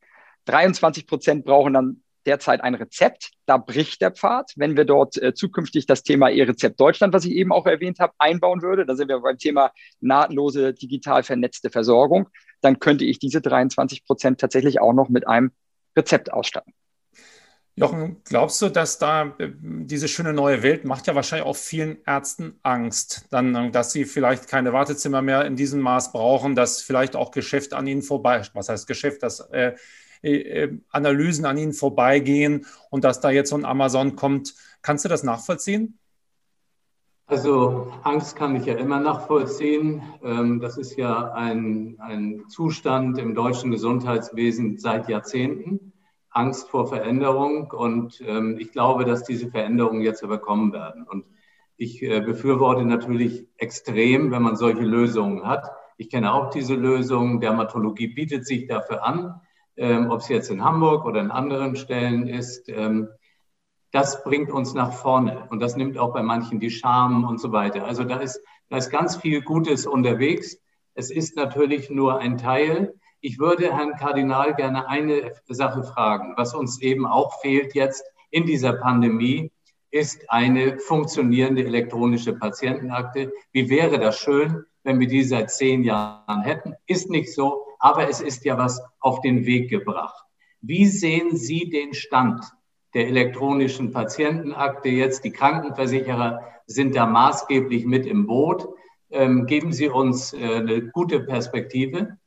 23 0.45 1.05
Prozent 1.05 1.45
brauchen 1.45 1.73
dann 1.73 2.03
derzeit 2.25 2.61
ein 2.61 2.75
Rezept. 2.75 3.31
Da 3.45 3.57
bricht 3.57 4.01
der 4.01 4.11
Pfad. 4.11 4.53
Wenn 4.55 4.77
wir 4.77 4.85
dort 4.85 5.21
äh, 5.21 5.33
zukünftig 5.33 5.85
das 5.85 6.03
Thema 6.03 6.29
E-Rezept 6.29 6.79
Deutschland, 6.79 7.13
was 7.13 7.25
ich 7.25 7.33
eben 7.33 7.51
auch 7.51 7.65
erwähnt 7.65 7.99
habe, 7.99 8.13
einbauen 8.17 8.61
würde, 8.61 8.85
da 8.85 8.95
sind 8.95 9.09
wir 9.09 9.19
beim 9.19 9.37
Thema 9.37 9.71
nahtlose, 9.99 10.73
digital 10.73 11.23
vernetzte 11.23 11.69
Versorgung, 11.69 12.29
dann 12.61 12.79
könnte 12.79 13.05
ich 13.05 13.19
diese 13.19 13.41
23 13.41 14.05
Prozent 14.05 14.39
tatsächlich 14.39 14.79
auch 14.79 14.93
noch 14.93 15.09
mit 15.09 15.27
einem 15.27 15.51
Rezept 15.95 16.31
ausstatten. 16.31 16.73
Jochen, 17.81 18.17
glaubst 18.25 18.61
du, 18.61 18.69
dass 18.69 18.99
da 18.99 19.33
äh, 19.39 19.49
diese 19.59 20.07
schöne 20.07 20.33
neue 20.33 20.61
Welt 20.61 20.85
macht 20.85 21.07
ja 21.07 21.15
wahrscheinlich 21.15 21.47
auch 21.47 21.55
vielen 21.55 21.97
Ärzten 22.05 22.59
Angst, 22.61 23.25
dann, 23.31 23.55
äh, 23.55 23.71
dass 23.71 23.91
sie 23.91 24.05
vielleicht 24.05 24.47
keine 24.47 24.71
Wartezimmer 24.71 25.23
mehr 25.23 25.45
in 25.45 25.55
diesem 25.55 25.81
Maß 25.81 26.11
brauchen, 26.11 26.55
dass 26.55 26.81
vielleicht 26.81 27.15
auch 27.15 27.31
Geschäft 27.31 27.73
an 27.73 27.87
ihnen 27.87 28.03
vorbei, 28.03 28.43
was 28.53 28.69
heißt 28.69 28.87
Geschäft, 28.87 29.23
dass 29.23 29.39
äh, 29.51 29.73
äh, 30.21 30.77
Analysen 30.91 31.45
an 31.45 31.57
ihnen 31.57 31.73
vorbeigehen 31.73 32.67
und 32.91 33.03
dass 33.03 33.19
da 33.19 33.31
jetzt 33.31 33.49
so 33.49 33.57
ein 33.57 33.65
Amazon 33.65 34.15
kommt. 34.15 34.53
Kannst 34.83 35.03
du 35.03 35.09
das 35.09 35.23
nachvollziehen? 35.23 35.97
Also 37.25 37.91
Angst 38.03 38.35
kann 38.35 38.55
ich 38.57 38.65
ja 38.65 38.75
immer 38.75 38.99
nachvollziehen. 38.99 40.03
Ähm, 40.21 40.59
das 40.59 40.77
ist 40.77 40.97
ja 40.97 41.31
ein, 41.31 41.95
ein 41.99 42.43
Zustand 42.49 43.17
im 43.17 43.33
deutschen 43.33 43.71
Gesundheitswesen 43.71 44.77
seit 44.77 45.09
Jahrzehnten. 45.09 45.90
Angst 46.31 46.69
vor 46.69 46.87
Veränderung 46.87 47.71
und 47.71 48.21
ähm, 48.25 48.57
ich 48.59 48.71
glaube, 48.71 49.05
dass 49.05 49.23
diese 49.23 49.49
Veränderungen 49.49 50.01
jetzt 50.01 50.23
überkommen 50.23 50.71
werden. 50.71 51.03
Und 51.03 51.25
ich 51.77 52.01
äh, 52.01 52.21
befürworte 52.21 52.85
natürlich 52.85 53.47
extrem, 53.57 54.31
wenn 54.31 54.41
man 54.41 54.55
solche 54.55 54.83
Lösungen 54.83 55.45
hat. 55.45 55.69
Ich 55.97 56.09
kenne 56.09 56.33
auch 56.33 56.49
diese 56.49 56.75
Lösungen. 56.75 57.41
Dermatologie 57.41 58.07
bietet 58.07 58.47
sich 58.47 58.67
dafür 58.67 59.05
an, 59.05 59.41
ähm, 59.75 60.09
ob 60.09 60.21
es 60.21 60.29
jetzt 60.29 60.49
in 60.49 60.63
Hamburg 60.63 61.05
oder 61.05 61.19
in 61.19 61.31
anderen 61.31 61.75
Stellen 61.75 62.27
ist. 62.27 62.69
Ähm, 62.69 63.09
das 63.91 64.23
bringt 64.23 64.51
uns 64.51 64.73
nach 64.73 64.93
vorne 64.93 65.47
und 65.49 65.59
das 65.59 65.75
nimmt 65.75 65.97
auch 65.97 66.13
bei 66.13 66.23
manchen 66.23 66.61
die 66.61 66.71
Scham 66.71 67.25
und 67.25 67.41
so 67.41 67.51
weiter. 67.51 67.83
Also 67.83 68.05
da 68.05 68.17
ist, 68.17 68.41
da 68.69 68.77
ist 68.77 68.89
ganz 68.89 69.17
viel 69.17 69.41
Gutes 69.41 69.85
unterwegs. 69.85 70.57
Es 70.93 71.11
ist 71.11 71.35
natürlich 71.35 71.89
nur 71.89 72.19
ein 72.19 72.37
Teil. 72.37 72.93
Ich 73.23 73.37
würde 73.37 73.71
Herrn 73.71 73.95
Kardinal 73.97 74.55
gerne 74.55 74.89
eine 74.89 75.33
Sache 75.47 75.83
fragen. 75.83 76.33
Was 76.37 76.55
uns 76.55 76.81
eben 76.81 77.05
auch 77.05 77.39
fehlt 77.41 77.75
jetzt 77.75 78.03
in 78.31 78.47
dieser 78.47 78.73
Pandemie, 78.73 79.51
ist 79.91 80.27
eine 80.31 80.79
funktionierende 80.79 81.63
elektronische 81.63 82.33
Patientenakte. 82.33 83.31
Wie 83.51 83.69
wäre 83.69 83.99
das 83.99 84.17
schön, 84.17 84.63
wenn 84.83 84.99
wir 84.99 85.07
die 85.07 85.23
seit 85.23 85.51
zehn 85.51 85.83
Jahren 85.83 86.41
hätten? 86.41 86.73
Ist 86.87 87.11
nicht 87.11 87.31
so, 87.31 87.63
aber 87.77 88.09
es 88.09 88.21
ist 88.21 88.43
ja 88.43 88.57
was 88.57 88.81
auf 88.99 89.21
den 89.21 89.45
Weg 89.45 89.69
gebracht. 89.69 90.25
Wie 90.61 90.87
sehen 90.87 91.35
Sie 91.35 91.69
den 91.69 91.93
Stand 91.93 92.43
der 92.95 93.05
elektronischen 93.05 93.91
Patientenakte 93.91 94.89
jetzt? 94.89 95.23
Die 95.25 95.31
Krankenversicherer 95.31 96.41
sind 96.65 96.95
da 96.95 97.05
maßgeblich 97.05 97.85
mit 97.85 98.07
im 98.07 98.25
Boot. 98.25 98.67
Ähm, 99.11 99.45
geben 99.45 99.73
Sie 99.73 99.89
uns 99.89 100.33
äh, 100.33 100.37
eine 100.37 100.87
gute 100.87 101.19
Perspektive. 101.19 102.17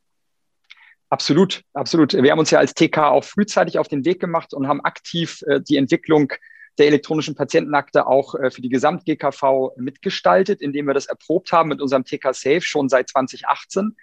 Absolut, 1.14 1.62
absolut. 1.74 2.12
Wir 2.12 2.32
haben 2.32 2.40
uns 2.40 2.50
ja 2.50 2.58
als 2.58 2.74
TK 2.74 2.98
auch 2.98 3.22
frühzeitig 3.22 3.78
auf 3.78 3.86
den 3.86 4.04
Weg 4.04 4.18
gemacht 4.18 4.52
und 4.52 4.66
haben 4.66 4.80
aktiv 4.80 5.44
äh, 5.46 5.60
die 5.60 5.76
Entwicklung 5.76 6.32
der 6.76 6.88
elektronischen 6.88 7.36
Patientenakte 7.36 8.08
auch 8.08 8.34
äh, 8.34 8.50
für 8.50 8.60
die 8.60 8.68
Gesamt-GKV 8.68 9.76
mitgestaltet, 9.76 10.60
indem 10.60 10.88
wir 10.88 10.94
das 10.94 11.06
erprobt 11.06 11.52
haben 11.52 11.68
mit 11.68 11.80
unserem 11.80 12.04
TK 12.04 12.34
Safe 12.34 12.62
schon 12.62 12.88
seit 12.88 13.10
2018. 13.10 13.94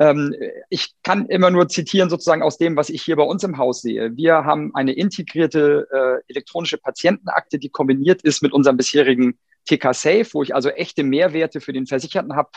Ähm, 0.00 0.34
ich 0.70 0.92
kann 1.04 1.26
immer 1.26 1.52
nur 1.52 1.68
zitieren 1.68 2.10
sozusagen 2.10 2.42
aus 2.42 2.58
dem, 2.58 2.74
was 2.74 2.90
ich 2.90 3.00
hier 3.00 3.14
bei 3.14 3.22
uns 3.22 3.44
im 3.44 3.56
Haus 3.56 3.80
sehe. 3.80 4.16
Wir 4.16 4.44
haben 4.44 4.74
eine 4.74 4.94
integrierte 4.94 5.86
äh, 5.92 6.32
elektronische 6.32 6.78
Patientenakte, 6.78 7.60
die 7.60 7.68
kombiniert 7.68 8.22
ist 8.22 8.42
mit 8.42 8.52
unserem 8.52 8.76
bisherigen 8.76 9.38
TK 9.70 9.94
Safe, 9.94 10.26
wo 10.32 10.42
ich 10.42 10.54
also 10.54 10.68
echte 10.70 11.02
Mehrwerte 11.02 11.60
für 11.60 11.72
den 11.72 11.86
Versicherten 11.86 12.36
habe, 12.36 12.50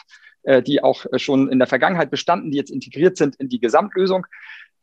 äh, 0.44 0.62
die 0.62 0.84
auch 0.84 1.06
äh, 1.12 1.20
schon 1.20 1.50
in 1.50 1.60
der 1.60 1.68
Vergangenheit 1.68 2.12
bestanden, 2.12 2.52
die 2.52 2.58
jetzt 2.58 2.72
integriert 2.72 3.18
sind 3.18 3.36
in 3.38 3.50
die 3.50 3.60
Gesamtlösung. 3.60 4.26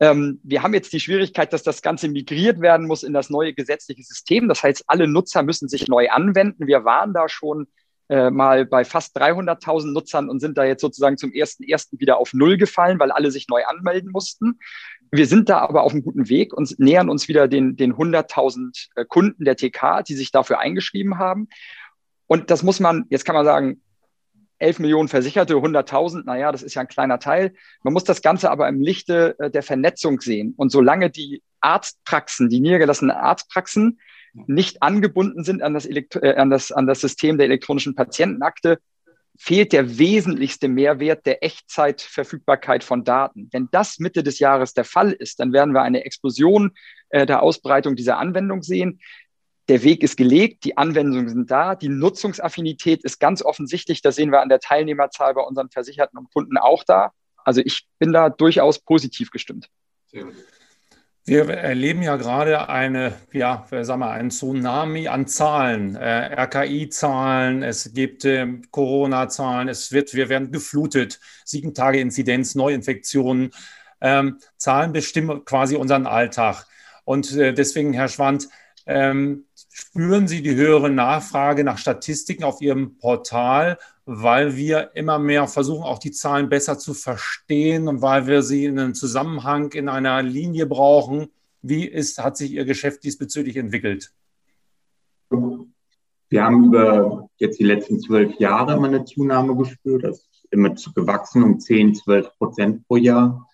Ähm, 0.00 0.40
wir 0.42 0.62
haben 0.62 0.72
jetzt 0.72 0.92
die 0.92 1.00
Schwierigkeit, 1.00 1.52
dass 1.52 1.62
das 1.62 1.82
Ganze 1.82 2.08
migriert 2.08 2.60
werden 2.60 2.86
muss 2.86 3.02
in 3.02 3.12
das 3.12 3.28
neue 3.28 3.52
gesetzliche 3.52 4.02
System. 4.02 4.48
Das 4.48 4.62
heißt, 4.62 4.84
alle 4.86 5.06
Nutzer 5.06 5.42
müssen 5.42 5.68
sich 5.68 5.88
neu 5.88 6.08
anwenden. 6.08 6.66
Wir 6.66 6.84
waren 6.84 7.12
da 7.12 7.28
schon 7.28 7.66
äh, 8.08 8.30
mal 8.30 8.64
bei 8.64 8.84
fast 8.84 9.16
300.000 9.18 9.92
Nutzern 9.92 10.30
und 10.30 10.40
sind 10.40 10.56
da 10.56 10.64
jetzt 10.64 10.80
sozusagen 10.80 11.18
zum 11.18 11.32
ersten 11.32 11.62
ersten 11.64 12.00
wieder 12.00 12.16
auf 12.16 12.32
Null 12.32 12.56
gefallen, 12.56 12.98
weil 12.98 13.12
alle 13.12 13.30
sich 13.30 13.46
neu 13.48 13.62
anmelden 13.64 14.10
mussten. 14.10 14.58
Wir 15.12 15.26
sind 15.26 15.48
da 15.48 15.58
aber 15.58 15.82
auf 15.82 15.92
einem 15.92 16.02
guten 16.02 16.28
Weg 16.28 16.54
und 16.54 16.78
nähern 16.78 17.10
uns 17.10 17.28
wieder 17.28 17.46
den, 17.46 17.76
den 17.76 17.94
100.000 17.94 18.88
äh, 18.94 19.04
Kunden 19.04 19.44
der 19.44 19.56
TK, 19.56 20.02
die 20.02 20.14
sich 20.14 20.30
dafür 20.30 20.60
eingeschrieben 20.60 21.18
haben. 21.18 21.48
Und 22.30 22.52
das 22.52 22.62
muss 22.62 22.78
man, 22.78 23.06
jetzt 23.10 23.24
kann 23.24 23.34
man 23.34 23.44
sagen, 23.44 23.80
11 24.60 24.78
Millionen 24.78 25.08
Versicherte, 25.08 25.54
100.000, 25.54 26.22
naja, 26.26 26.52
das 26.52 26.62
ist 26.62 26.74
ja 26.74 26.82
ein 26.82 26.86
kleiner 26.86 27.18
Teil. 27.18 27.54
Man 27.82 27.92
muss 27.92 28.04
das 28.04 28.22
Ganze 28.22 28.52
aber 28.52 28.68
im 28.68 28.80
Lichte 28.80 29.34
äh, 29.40 29.50
der 29.50 29.64
Vernetzung 29.64 30.20
sehen. 30.20 30.54
Und 30.56 30.70
solange 30.70 31.10
die 31.10 31.42
Arztpraxen, 31.60 32.48
die 32.48 32.60
niedergelassenen 32.60 33.16
Arztpraxen 33.16 33.98
nicht 34.46 34.80
angebunden 34.80 35.42
sind 35.42 35.60
an 35.60 35.74
das, 35.74 35.86
Elektro 35.86 36.20
äh, 36.20 36.36
an, 36.36 36.50
das, 36.50 36.70
an 36.70 36.86
das 36.86 37.00
System 37.00 37.36
der 37.36 37.46
elektronischen 37.46 37.96
Patientenakte, 37.96 38.78
fehlt 39.36 39.72
der 39.72 39.98
wesentlichste 39.98 40.68
Mehrwert 40.68 41.26
der 41.26 41.42
Echtzeitverfügbarkeit 41.42 42.84
von 42.84 43.02
Daten. 43.02 43.48
Wenn 43.50 43.70
das 43.72 43.98
Mitte 43.98 44.22
des 44.22 44.38
Jahres 44.38 44.72
der 44.72 44.84
Fall 44.84 45.10
ist, 45.10 45.40
dann 45.40 45.52
werden 45.52 45.74
wir 45.74 45.82
eine 45.82 46.04
Explosion 46.04 46.76
äh, 47.08 47.26
der 47.26 47.42
Ausbreitung 47.42 47.96
dieser 47.96 48.18
Anwendung 48.18 48.62
sehen 48.62 49.00
der 49.70 49.84
Weg 49.84 50.02
ist 50.02 50.16
gelegt, 50.16 50.64
die 50.64 50.76
Anwendungen 50.76 51.28
sind 51.28 51.48
da, 51.48 51.76
die 51.76 51.88
Nutzungsaffinität 51.88 53.04
ist 53.04 53.20
ganz 53.20 53.40
offensichtlich. 53.40 54.02
Das 54.02 54.16
sehen 54.16 54.32
wir 54.32 54.42
an 54.42 54.48
der 54.48 54.58
Teilnehmerzahl 54.58 55.32
bei 55.32 55.42
unseren 55.42 55.70
Versicherten 55.70 56.18
und 56.18 56.32
Kunden 56.32 56.58
auch 56.58 56.82
da. 56.82 57.12
Also 57.44 57.62
ich 57.64 57.86
bin 58.00 58.12
da 58.12 58.30
durchaus 58.30 58.80
positiv 58.80 59.30
gestimmt. 59.30 59.68
Wir 61.24 61.48
erleben 61.48 62.02
ja 62.02 62.16
gerade 62.16 62.68
eine, 62.68 63.12
ja, 63.30 63.64
sagen 63.70 64.00
wir, 64.00 64.10
einen 64.10 64.30
Tsunami 64.30 65.06
an 65.06 65.28
Zahlen, 65.28 65.94
äh, 65.94 66.42
RKI-Zahlen, 66.42 67.62
es 67.62 67.92
gibt 67.94 68.24
äh, 68.24 68.48
Corona-Zahlen, 68.72 69.68
es 69.68 69.92
wird, 69.92 70.14
wir 70.14 70.28
werden 70.28 70.50
geflutet, 70.50 71.20
sieben 71.44 71.74
Tage 71.74 72.00
Inzidenz, 72.00 72.56
Neuinfektionen. 72.56 73.52
Ähm, 74.00 74.38
Zahlen 74.56 74.92
bestimmen 74.92 75.44
quasi 75.44 75.76
unseren 75.76 76.08
Alltag. 76.08 76.66
Und 77.04 77.36
äh, 77.36 77.54
deswegen, 77.54 77.92
Herr 77.92 78.08
Schwand, 78.08 78.48
ähm, 78.86 79.44
spüren 79.70 80.28
Sie 80.28 80.42
die 80.42 80.54
höhere 80.54 80.90
Nachfrage 80.90 81.64
nach 81.64 81.78
Statistiken 81.78 82.44
auf 82.44 82.60
Ihrem 82.60 82.98
Portal, 82.98 83.78
weil 84.04 84.56
wir 84.56 84.90
immer 84.94 85.18
mehr 85.18 85.46
versuchen, 85.46 85.84
auch 85.84 85.98
die 85.98 86.10
Zahlen 86.10 86.48
besser 86.48 86.78
zu 86.78 86.94
verstehen 86.94 87.86
und 87.88 88.02
weil 88.02 88.26
wir 88.26 88.42
sie 88.42 88.64
in 88.64 88.78
einem 88.78 88.94
Zusammenhang, 88.94 89.72
in 89.72 89.88
einer 89.88 90.22
Linie 90.22 90.66
brauchen. 90.66 91.28
Wie 91.62 91.86
ist, 91.86 92.18
hat 92.18 92.36
sich 92.36 92.52
Ihr 92.52 92.64
Geschäft 92.64 93.04
diesbezüglich 93.04 93.56
entwickelt? 93.56 94.12
Wir 96.28 96.44
haben 96.44 96.64
über 96.66 97.28
jetzt 97.36 97.58
die 97.60 97.64
letzten 97.64 98.00
zwölf 98.00 98.34
Jahre 98.38 98.74
immer 98.74 98.88
eine 98.88 99.04
Zunahme 99.04 99.56
gespürt. 99.56 100.04
Das 100.04 100.18
ist 100.18 100.46
immer 100.50 100.74
gewachsen 100.94 101.42
um 101.42 101.60
10, 101.60 101.94
12 101.94 102.38
Prozent 102.38 102.88
pro 102.88 102.96
Jahr. 102.96 103.48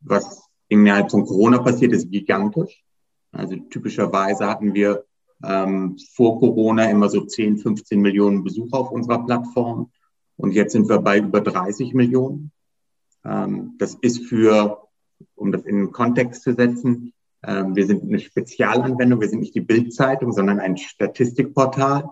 Was 0.00 0.48
innerhalb 0.68 1.10
von 1.10 1.24
Corona 1.24 1.58
passiert, 1.58 1.92
ist 1.92 2.10
gigantisch. 2.10 2.84
Also 3.32 3.56
typischerweise 3.56 4.46
hatten 4.46 4.74
wir 4.74 5.04
ähm, 5.42 5.96
vor 6.14 6.40
Corona 6.40 6.90
immer 6.90 7.08
so 7.08 7.24
10, 7.24 7.58
15 7.58 8.00
Millionen 8.00 8.44
Besucher 8.44 8.78
auf 8.78 8.90
unserer 8.90 9.24
Plattform. 9.24 9.90
Und 10.36 10.52
jetzt 10.52 10.72
sind 10.72 10.88
wir 10.88 10.98
bei 10.98 11.18
über 11.18 11.40
30 11.40 11.94
Millionen. 11.94 12.52
Ähm, 13.24 13.74
das 13.78 13.94
ist 13.94 14.26
für, 14.26 14.88
um 15.34 15.52
das 15.52 15.62
in 15.64 15.76
den 15.76 15.92
Kontext 15.92 16.42
zu 16.42 16.54
setzen, 16.54 17.12
ähm, 17.42 17.76
wir 17.76 17.86
sind 17.86 18.02
eine 18.02 18.18
Spezialanwendung, 18.18 19.20
wir 19.20 19.28
sind 19.28 19.40
nicht 19.40 19.54
die 19.54 19.60
Bildzeitung, 19.60 20.32
sondern 20.32 20.58
ein 20.58 20.76
Statistikportal. 20.76 22.08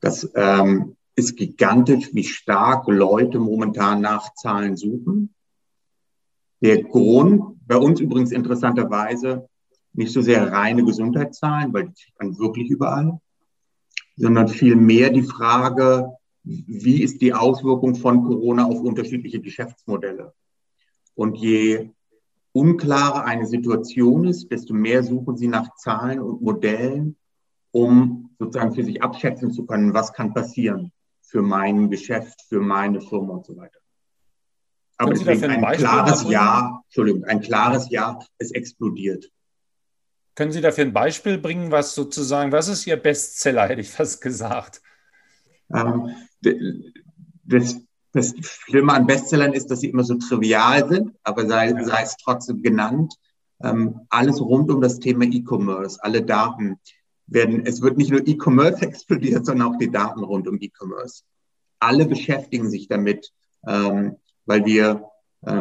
Das 0.00 0.30
ähm, 0.34 0.96
ist 1.16 1.36
gigantisch, 1.36 2.14
wie 2.14 2.24
stark 2.24 2.86
Leute 2.86 3.38
momentan 3.38 4.00
nach 4.00 4.34
Zahlen 4.34 4.76
suchen. 4.76 5.34
Der 6.60 6.82
Grund, 6.84 7.56
bei 7.66 7.76
uns 7.76 8.00
übrigens 8.00 8.30
interessanterweise, 8.30 9.48
nicht 9.92 10.12
so 10.12 10.22
sehr 10.22 10.50
reine 10.50 10.84
Gesundheitszahlen, 10.84 11.72
weil 11.72 11.88
die 11.88 11.94
sieht 11.94 12.14
man 12.18 12.38
wirklich 12.38 12.70
überall, 12.70 13.20
sondern 14.16 14.48
vielmehr 14.48 15.10
die 15.10 15.22
Frage, 15.22 16.12
wie 16.44 17.02
ist 17.02 17.20
die 17.20 17.34
Auswirkung 17.34 17.94
von 17.94 18.24
Corona 18.24 18.64
auf 18.64 18.80
unterschiedliche 18.80 19.40
Geschäftsmodelle? 19.40 20.34
Und 21.14 21.36
je 21.36 21.90
unklarer 22.52 23.24
eine 23.24 23.46
Situation 23.46 24.24
ist, 24.26 24.50
desto 24.50 24.74
mehr 24.74 25.02
suchen 25.02 25.36
sie 25.36 25.48
nach 25.48 25.74
Zahlen 25.76 26.20
und 26.20 26.42
Modellen, 26.42 27.16
um 27.70 28.30
sozusagen 28.38 28.74
für 28.74 28.84
sich 28.84 29.02
abschätzen 29.02 29.52
zu 29.52 29.64
können, 29.66 29.94
was 29.94 30.12
kann 30.12 30.34
passieren 30.34 30.92
für 31.22 31.42
mein 31.42 31.90
Geschäft, 31.90 32.42
für 32.48 32.60
meine 32.60 33.00
Firma 33.00 33.34
und 33.34 33.46
so 33.46 33.56
weiter. 33.56 33.78
Aber 34.98 35.12
deswegen 35.12 35.44
ein, 35.44 35.64
ein 35.64 35.76
klares 35.76 36.28
Ja, 36.28 36.82
Entschuldigung, 36.84 37.24
ein 37.24 37.40
klares 37.40 37.88
Ja, 37.90 38.18
es 38.38 38.50
explodiert. 38.52 39.30
Können 40.34 40.52
Sie 40.52 40.60
dafür 40.60 40.84
ein 40.84 40.92
Beispiel 40.92 41.38
bringen, 41.38 41.70
was 41.70 41.94
sozusagen, 41.94 42.52
was 42.52 42.68
ist 42.68 42.86
Ihr 42.86 42.96
Bestseller, 42.96 43.68
hätte 43.68 43.82
ich 43.82 43.90
fast 43.90 44.20
gesagt? 44.20 44.80
Ähm, 45.74 46.10
das, 47.44 47.76
das 48.12 48.34
Schlimme 48.40 48.92
an 48.92 49.06
Bestsellern 49.06 49.52
ist, 49.52 49.70
dass 49.70 49.80
sie 49.80 49.88
immer 49.88 50.04
so 50.04 50.14
trivial 50.14 50.88
sind, 50.88 51.12
aber 51.22 51.46
sei, 51.46 51.70
ja. 51.70 51.84
sei 51.84 52.02
es 52.02 52.16
trotzdem 52.16 52.62
genannt. 52.62 53.14
Ähm, 53.62 54.00
alles 54.10 54.40
rund 54.40 54.70
um 54.70 54.80
das 54.80 54.98
Thema 54.98 55.24
E-Commerce, 55.24 56.02
alle 56.02 56.22
Daten 56.22 56.78
werden, 57.26 57.64
es 57.64 57.80
wird 57.80 57.96
nicht 57.96 58.10
nur 58.10 58.26
E-Commerce 58.26 58.82
explodiert, 58.86 59.46
sondern 59.46 59.68
auch 59.68 59.78
die 59.78 59.90
Daten 59.90 60.24
rund 60.24 60.48
um 60.48 60.58
E-Commerce. 60.60 61.22
Alle 61.78 62.06
beschäftigen 62.06 62.70
sich 62.70 62.88
damit, 62.88 63.32
ähm, 63.66 64.16
weil 64.46 64.64
wir 64.64 65.04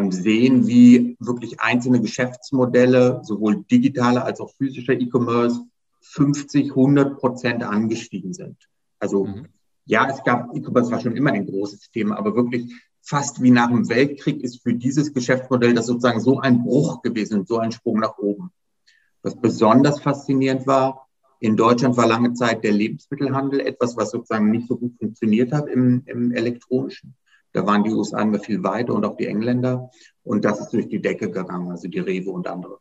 sehen, 0.09 0.67
wie 0.67 1.17
wirklich 1.19 1.59
einzelne 1.59 2.01
Geschäftsmodelle, 2.01 3.21
sowohl 3.23 3.63
digitale 3.63 4.23
als 4.23 4.39
auch 4.39 4.53
physischer 4.57 4.93
E-Commerce, 4.93 5.61
50, 6.01 6.69
100 6.69 7.17
Prozent 7.19 7.63
angestiegen 7.63 8.33
sind. 8.33 8.57
Also 8.99 9.25
mhm. 9.25 9.47
ja, 9.85 10.07
es 10.07 10.23
gab, 10.23 10.55
E-Commerce 10.55 10.91
war 10.91 10.99
schon 10.99 11.15
immer 11.15 11.31
ein 11.31 11.47
großes 11.47 11.89
Thema, 11.91 12.17
aber 12.17 12.35
wirklich 12.35 12.71
fast 13.01 13.41
wie 13.41 13.49
nach 13.49 13.69
dem 13.69 13.89
Weltkrieg 13.89 14.43
ist 14.43 14.61
für 14.61 14.75
dieses 14.75 15.13
Geschäftsmodell 15.13 15.73
das 15.73 15.87
sozusagen 15.87 16.19
so 16.19 16.39
ein 16.39 16.63
Bruch 16.63 17.01
gewesen 17.01 17.39
und 17.39 17.47
so 17.47 17.57
ein 17.57 17.71
Sprung 17.71 17.99
nach 17.99 18.17
oben. 18.19 18.51
Was 19.23 19.35
besonders 19.35 19.99
faszinierend 19.99 20.67
war, 20.67 21.07
in 21.39 21.57
Deutschland 21.57 21.97
war 21.97 22.05
lange 22.05 22.33
Zeit 22.33 22.63
der 22.63 22.71
Lebensmittelhandel 22.71 23.61
etwas, 23.61 23.97
was 23.97 24.11
sozusagen 24.11 24.51
nicht 24.51 24.67
so 24.67 24.77
gut 24.77 24.93
funktioniert 24.99 25.51
hat 25.51 25.67
im, 25.67 26.03
im 26.05 26.31
elektronischen. 26.31 27.15
Da 27.53 27.65
waren 27.65 27.83
die 27.83 27.91
USA 27.91 28.21
immer 28.21 28.39
viel 28.39 28.63
weiter 28.63 28.93
und 28.93 29.05
auch 29.05 29.17
die 29.17 29.27
Engländer. 29.27 29.91
Und 30.23 30.45
das 30.45 30.59
ist 30.61 30.69
durch 30.69 30.87
die 30.87 31.01
Decke 31.01 31.29
gegangen, 31.29 31.69
also 31.71 31.87
die 31.87 31.99
Rewe 31.99 32.31
und 32.31 32.47
andere. 32.47 32.79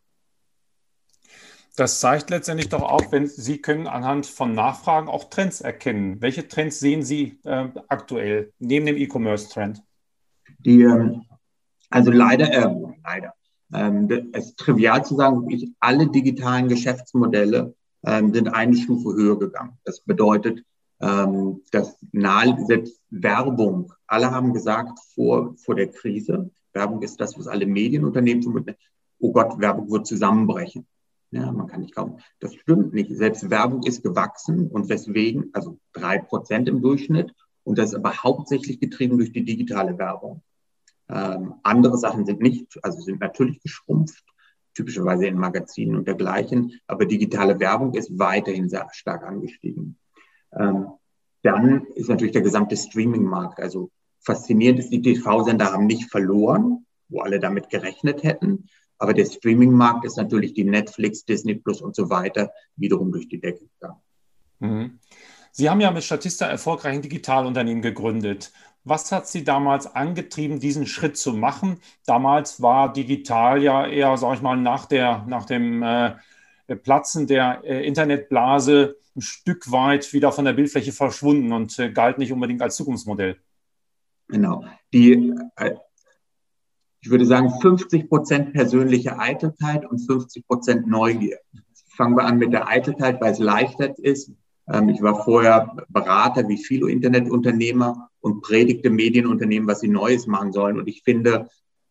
Das 1.75 1.99
zeigt 1.99 2.29
letztendlich 2.29 2.69
doch 2.69 2.83
auch, 2.83 3.11
wenn 3.11 3.27
Sie 3.27 3.61
können 3.61 3.87
anhand 3.87 4.25
von 4.25 4.53
Nachfragen 4.53 5.07
auch 5.07 5.29
Trends 5.29 5.61
erkennen. 5.61 6.21
Welche 6.21 6.47
Trends 6.47 6.79
sehen 6.79 7.01
Sie 7.01 7.39
äh, 7.43 7.69
aktuell 7.87 8.51
neben 8.59 8.85
dem 8.85 8.97
E-Commerce-Trend? 8.97 9.81
Die, 10.59 10.81
ähm, 10.81 11.23
also 11.89 12.11
leider, 12.11 12.51
äh, 12.51 12.69
leider, 13.03 13.33
ähm, 13.73 14.29
es 14.33 14.47
ist 14.47 14.59
trivial 14.59 15.05
zu 15.05 15.15
sagen, 15.15 15.41
wirklich 15.43 15.71
alle 15.79 16.07
digitalen 16.07 16.67
Geschäftsmodelle 16.67 17.73
ähm, 18.05 18.33
sind 18.33 18.49
eine 18.49 18.75
Stufe 18.75 19.15
höher 19.15 19.39
gegangen. 19.39 19.77
Das 19.85 20.01
bedeutet, 20.01 20.63
ähm, 21.01 21.61
das 21.71 21.97
nahesetzt 22.11 23.01
Werbung. 23.09 23.93
Alle 24.07 24.31
haben 24.31 24.53
gesagt 24.53 24.99
vor, 25.13 25.55
vor 25.57 25.75
der 25.75 25.87
Krise, 25.87 26.51
Werbung 26.73 27.01
ist 27.01 27.19
das, 27.19 27.37
was 27.37 27.47
alle 27.47 27.65
Medienunternehmen 27.65 28.41
tun. 28.41 28.65
Oh 29.19 29.31
Gott, 29.31 29.59
Werbung 29.59 29.89
wird 29.91 30.07
zusammenbrechen. 30.07 30.87
Ja, 31.31 31.51
man 31.51 31.67
kann 31.67 31.81
nicht 31.81 31.95
kaufen. 31.95 32.19
Das 32.39 32.53
stimmt 32.53 32.93
nicht. 32.93 33.15
Selbst 33.15 33.49
Werbung 33.49 33.83
ist 33.83 34.03
gewachsen 34.03 34.67
und 34.67 34.89
weswegen, 34.89 35.49
also 35.53 35.77
drei 35.93 36.19
Prozent 36.19 36.67
im 36.67 36.81
Durchschnitt. 36.81 37.33
Und 37.63 37.77
das 37.77 37.89
ist 37.89 37.95
aber 37.95 38.23
hauptsächlich 38.23 38.79
getrieben 38.79 39.17
durch 39.17 39.31
die 39.31 39.45
digitale 39.45 39.97
Werbung. 39.97 40.41
Ähm, 41.07 41.55
andere 41.63 41.97
Sachen 41.97 42.25
sind 42.25 42.41
nicht, 42.41 42.77
also 42.83 42.99
sind 43.01 43.21
natürlich 43.21 43.61
geschrumpft, 43.61 44.23
typischerweise 44.73 45.27
in 45.27 45.37
Magazinen 45.37 45.95
und 45.95 46.07
dergleichen. 46.07 46.79
Aber 46.87 47.05
digitale 47.05 47.59
Werbung 47.59 47.93
ist 47.93 48.17
weiterhin 48.17 48.67
sehr 48.67 48.87
stark 48.91 49.23
angestiegen. 49.23 49.97
Ähm, 50.57 50.87
dann 51.43 51.85
ist 51.95 52.09
natürlich 52.09 52.33
der 52.33 52.41
gesamte 52.41 52.77
Streaming-Markt. 52.77 53.59
Also 53.59 53.89
faszinierend 54.19 54.79
ist, 54.79 54.89
die 54.89 55.01
TV-Sender 55.01 55.71
haben 55.71 55.87
nicht 55.87 56.09
verloren, 56.09 56.85
wo 57.09 57.21
alle 57.21 57.39
damit 57.39 57.69
gerechnet 57.69 58.23
hätten. 58.23 58.69
Aber 58.97 59.13
der 59.13 59.25
Streaming-Markt 59.25 60.05
ist 60.05 60.17
natürlich 60.17 60.53
die 60.53 60.63
Netflix, 60.63 61.25
Disney 61.25 61.55
Plus 61.55 61.81
und 61.81 61.95
so 61.95 62.09
weiter 62.09 62.51
wiederum 62.75 63.11
durch 63.11 63.27
die 63.27 63.39
Decke 63.39 63.65
gegangen. 63.65 63.99
Mhm. 64.59 64.99
Sie 65.51 65.69
haben 65.69 65.81
ja 65.81 65.91
mit 65.91 66.03
Statista 66.03 66.45
erfolgreich 66.45 66.93
ein 66.93 67.01
Digitalunternehmen 67.01 67.81
gegründet. 67.81 68.53
Was 68.83 69.11
hat 69.11 69.27
Sie 69.27 69.43
damals 69.43 69.87
angetrieben, 69.87 70.59
diesen 70.59 70.87
Schritt 70.87 71.17
zu 71.17 71.33
machen? 71.33 71.79
Damals 72.05 72.61
war 72.61 72.93
digital 72.93 73.61
ja 73.61 73.85
eher, 73.85 74.15
sag 74.17 74.35
ich 74.35 74.41
mal, 74.41 74.55
nach, 74.55 74.85
der, 74.85 75.25
nach 75.27 75.45
dem 75.45 75.83
äh, 75.83 76.15
Platzen 76.83 77.27
der 77.27 77.61
äh, 77.63 77.85
Internetblase 77.85 78.97
ein 79.15 79.21
Stück 79.21 79.71
weit 79.71 80.13
wieder 80.13 80.31
von 80.31 80.45
der 80.45 80.53
Bildfläche 80.53 80.91
verschwunden 80.91 81.51
und 81.51 81.77
äh, 81.79 81.91
galt 81.91 82.17
nicht 82.17 82.31
unbedingt 82.31 82.61
als 82.61 82.75
Zukunftsmodell. 82.75 83.37
Genau. 84.27 84.63
Die, 84.93 85.33
äh, 85.57 85.75
ich 87.01 87.09
würde 87.09 87.25
sagen, 87.25 87.51
50 87.61 88.07
Prozent 88.07 88.53
persönliche 88.53 89.19
Eitelkeit 89.19 89.85
und 89.85 89.99
50 89.99 90.47
Prozent 90.47 90.87
Neugier. 90.87 91.39
Fangen 91.95 92.15
wir 92.15 92.23
an 92.23 92.37
mit 92.37 92.53
der 92.53 92.67
Eitelkeit, 92.67 93.19
weil 93.19 93.33
es 93.33 93.39
leichter 93.39 93.97
ist. 93.99 94.31
Ähm, 94.71 94.89
ich 94.89 95.01
war 95.01 95.23
vorher 95.23 95.75
Berater 95.89 96.47
wie 96.47 96.57
viele 96.57 96.89
Internetunternehmer 96.89 98.09
und 98.21 98.41
predigte 98.41 98.89
Medienunternehmen, 98.89 99.67
was 99.67 99.81
sie 99.81 99.89
Neues 99.89 100.27
machen 100.27 100.53
sollen. 100.53 100.79
Und 100.79 100.87
ich 100.87 101.03
finde, 101.03 101.49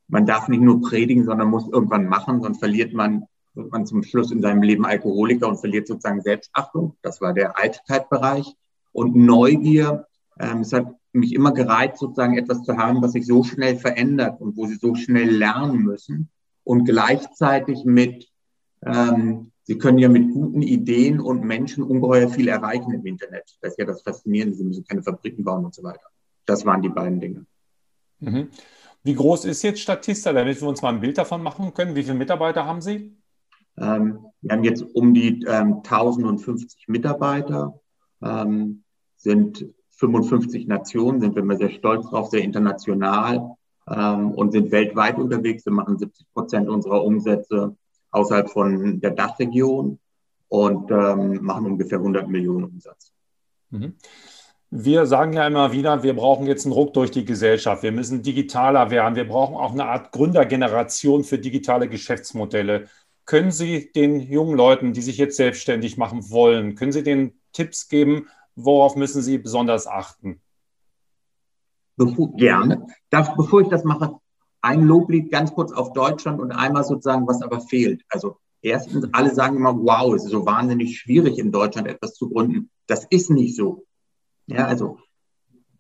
man 0.09 0.27
darf 0.27 0.49
nicht 0.49 0.63
nur 0.63 0.81
predigen, 0.81 1.25
sondern 1.25 1.49
muss 1.49 1.69
irgendwann 1.69 2.07
machen, 2.07 2.43
sonst 2.43 2.59
verliert 2.59 2.93
man, 2.93 3.27
wird 3.55 3.73
man 3.73 3.87
zum 3.87 4.03
Schluss 4.03 4.31
in 4.31 4.43
seinem 4.43 4.63
Leben 4.63 4.87
Alkoholiker 4.87 5.49
und 5.49 5.59
verliert 5.59 5.87
sozusagen 5.87 6.23
Selbstachtung. 6.23 6.97
Das 7.03 7.21
war 7.21 7.35
der 7.35 7.59
Eitelkeitbereich. 7.59 8.55
Und 8.93 9.17
Neugier, 9.17 10.07
ähm, 10.39 10.61
es 10.61 10.73
hat 10.73 10.95
mich 11.13 11.35
immer 11.35 11.53
gereizt, 11.53 11.99
sozusagen 11.99 12.39
etwas 12.39 12.63
zu 12.63 12.77
haben, 12.77 13.03
was 13.03 13.13
sich 13.13 13.27
so 13.27 13.43
schnell 13.43 13.77
verändert 13.77 14.41
und 14.41 14.57
wo 14.57 14.67
sie 14.67 14.77
so 14.77 14.95
schnell 14.95 15.31
lernen 15.31 15.83
müssen 15.83 16.31
und 16.65 16.85
gleichzeitig 16.85 17.85
mit, 17.85 18.29
ähm, 18.85 19.51
sie 19.65 19.79
können 19.79 19.99
ja 19.99 20.09
mit 20.09 20.33
guten 20.33 20.63
Ideen 20.63 21.21
und 21.21 21.45
Menschen 21.45 21.83
ungeheuer 21.83 22.29
viel 22.29 22.49
erreichen 22.49 22.93
im 22.93 23.05
Internet. 23.07 23.57
Das 23.61 23.73
ist 23.73 23.79
ja 23.79 23.85
das 23.85 24.03
Faszinierende, 24.03 24.57
sie 24.57 24.65
müssen 24.65 24.85
keine 24.85 25.03
Fabriken 25.03 25.45
bauen 25.45 25.65
und 25.65 25.75
so 25.75 25.83
weiter. 25.83 26.07
Das 26.47 26.65
waren 26.65 26.83
die 26.83 26.89
beiden 26.89 27.21
Dinge. 27.21 27.47
Mhm. 28.21 28.49
Wie 29.03 29.15
groß 29.15 29.47
ist 29.47 29.63
jetzt 29.63 29.81
Statista, 29.81 30.33
damit 30.33 30.61
wir 30.61 30.69
uns 30.69 30.83
mal 30.83 30.93
ein 30.93 31.01
Bild 31.01 31.17
davon 31.17 31.43
machen 31.43 31.73
können? 31.73 31.95
Wie 31.95 32.03
viele 32.03 32.19
Mitarbeiter 32.19 32.67
haben 32.67 32.83
Sie? 32.83 33.17
Ähm, 33.81 34.19
wir 34.43 34.53
haben 34.53 34.65
jetzt 34.65 34.83
um 34.83 35.15
die 35.15 35.43
ähm, 35.49 35.79
1050 35.79 36.89
Mitarbeiter, 36.89 37.81
ähm, 38.23 38.85
sind 39.17 39.67
55 39.91 40.67
Nationen, 40.67 41.21
sind 41.21 41.35
wir 41.35 41.43
immer 41.43 41.57
sehr 41.57 41.71
stolz 41.71 42.09
drauf, 42.09 42.29
sehr 42.31 42.43
international 42.43 43.57
ähm, 43.89 44.33
und 44.33 44.53
sind 44.53 44.71
weltweit 44.71 45.19
unterwegs. 45.19 45.67
Wir 45.67 45.73
machen 45.73 45.99
70 45.99 46.27
Prozent 46.33 46.69
unserer 46.69 47.05
Umsätze 47.05 47.77
außerhalb 48.11 48.51
von 48.51 49.01
der 49.01 49.11
Dachregion 49.11 49.99
und 50.49 50.91
ähm, 50.91 51.43
machen 51.43 51.67
ungefähr 51.67 51.99
100 51.99 52.29
Millionen 52.29 52.65
Umsatz. 52.65 53.13
Mhm. 53.71 53.95
Wir 54.73 55.05
sagen 55.07 55.33
ja 55.33 55.47
immer 55.49 55.73
wieder, 55.73 56.05
wir 56.05 56.15
brauchen 56.15 56.47
jetzt 56.47 56.65
einen 56.65 56.73
Ruck 56.73 56.95
durch 56.95 57.11
die 57.11 57.25
Gesellschaft. 57.25 57.83
Wir 57.83 57.91
müssen 57.91 58.23
digitaler 58.23 58.91
werden. 58.91 59.17
Wir 59.17 59.27
brauchen 59.27 59.57
auch 59.57 59.73
eine 59.73 59.87
Art 59.87 60.13
Gründergeneration 60.13 61.25
für 61.25 61.39
digitale 61.39 61.89
Geschäftsmodelle. 61.89 62.87
Können 63.31 63.53
Sie 63.53 63.93
den 63.93 64.19
jungen 64.19 64.57
Leuten, 64.57 64.93
die 64.93 65.03
sich 65.03 65.17
jetzt 65.17 65.37
selbstständig 65.37 65.97
machen 65.97 66.33
wollen, 66.33 66.75
können 66.75 66.91
Sie 66.91 67.05
denen 67.05 67.41
Tipps 67.53 67.87
geben, 67.87 68.27
worauf 68.57 68.97
müssen 68.97 69.23
Sie 69.23 69.39
besonders 69.39 69.87
achten? 69.87 70.41
Gerne. 72.37 72.89
Darf, 73.09 73.37
bevor 73.37 73.61
ich 73.61 73.69
das 73.69 73.85
mache, 73.85 74.17
ein 74.63 74.83
Loblied 74.83 75.31
ganz 75.31 75.55
kurz 75.55 75.71
auf 75.71 75.93
Deutschland 75.93 76.41
und 76.41 76.51
einmal 76.51 76.83
sozusagen, 76.83 77.29
was 77.29 77.41
aber 77.41 77.61
fehlt. 77.61 78.03
Also 78.09 78.39
erstens, 78.63 79.09
alle 79.13 79.33
sagen 79.33 79.59
immer, 79.59 79.77
wow, 79.79 80.13
es 80.13 80.25
ist 80.25 80.33
so 80.33 80.45
wahnsinnig 80.45 80.99
schwierig 80.99 81.39
in 81.39 81.53
Deutschland 81.53 81.87
etwas 81.87 82.15
zu 82.15 82.31
gründen. 82.31 82.69
Das 82.89 83.07
ist 83.11 83.31
nicht 83.31 83.55
so. 83.55 83.87
Ja, 84.47 84.67
also 84.67 84.99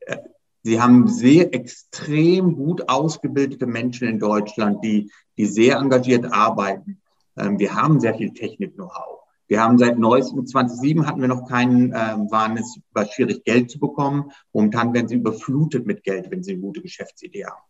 äh, 0.03 0.19
Sie 0.63 0.81
haben 0.81 1.09
sehr 1.09 1.53
extrem 1.53 2.55
gut 2.55 2.89
ausgebildete 2.89 3.67
Menschen 3.67 4.07
in 4.07 4.21
Deutschland, 4.21 4.85
die, 4.85 5.11
die 5.37 5.47
sehr 5.47 5.79
engagiert 5.79 6.33
arbeiten. 6.33 7.01
Ähm, 7.37 7.59
wir 7.59 7.75
haben 7.75 8.01
sehr 8.01 8.15
viel 8.15 8.33
Technik-Know-how. 8.33 9.21
Wir 9.49 9.61
haben 9.61 9.79
seit 9.79 9.99
neuestem 9.99 10.47
2007 10.47 11.07
hatten 11.07 11.21
wir 11.21 11.29
noch 11.29 11.49
keinen, 11.49 11.87
ähm, 11.87 12.31
waren 12.31 12.57
es 12.57 12.79
war 12.93 13.07
schwierig 13.07 13.43
Geld 13.43 13.71
zu 13.71 13.81
bekommen. 13.81 14.31
Momentan 14.53 14.95
werden 14.95 15.09
sie 15.09 15.17
überflutet 15.17 15.87
mit 15.87 16.05
Geld, 16.05 16.31
wenn 16.31 16.45
sie 16.45 16.53
eine 16.53 16.61
gute 16.61 16.81
Geschäftsidee 16.81 17.47
haben. 17.47 17.63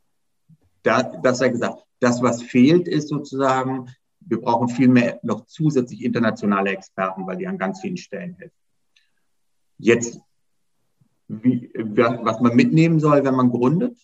Da, 0.82 1.02
das 1.02 1.38
sei 1.38 1.48
gesagt. 1.48 1.86
Das, 2.00 2.22
was 2.22 2.42
fehlt, 2.42 2.86
ist 2.86 3.08
sozusagen, 3.08 3.88
wir 4.20 4.40
brauchen 4.40 4.68
viel 4.68 4.88
mehr 4.88 5.20
noch 5.22 5.46
zusätzlich 5.46 6.04
internationale 6.04 6.70
Experten, 6.70 7.26
weil 7.26 7.38
die 7.38 7.46
an 7.46 7.58
ganz 7.58 7.80
vielen 7.80 7.96
Stellen 7.96 8.34
helfen. 8.34 8.56
Jetzt 9.78 10.20
wie, 11.28 11.70
was 11.74 12.40
man 12.40 12.56
mitnehmen 12.56 12.98
soll, 12.98 13.24
wenn 13.24 13.36
man 13.36 13.50
gründet. 13.50 13.96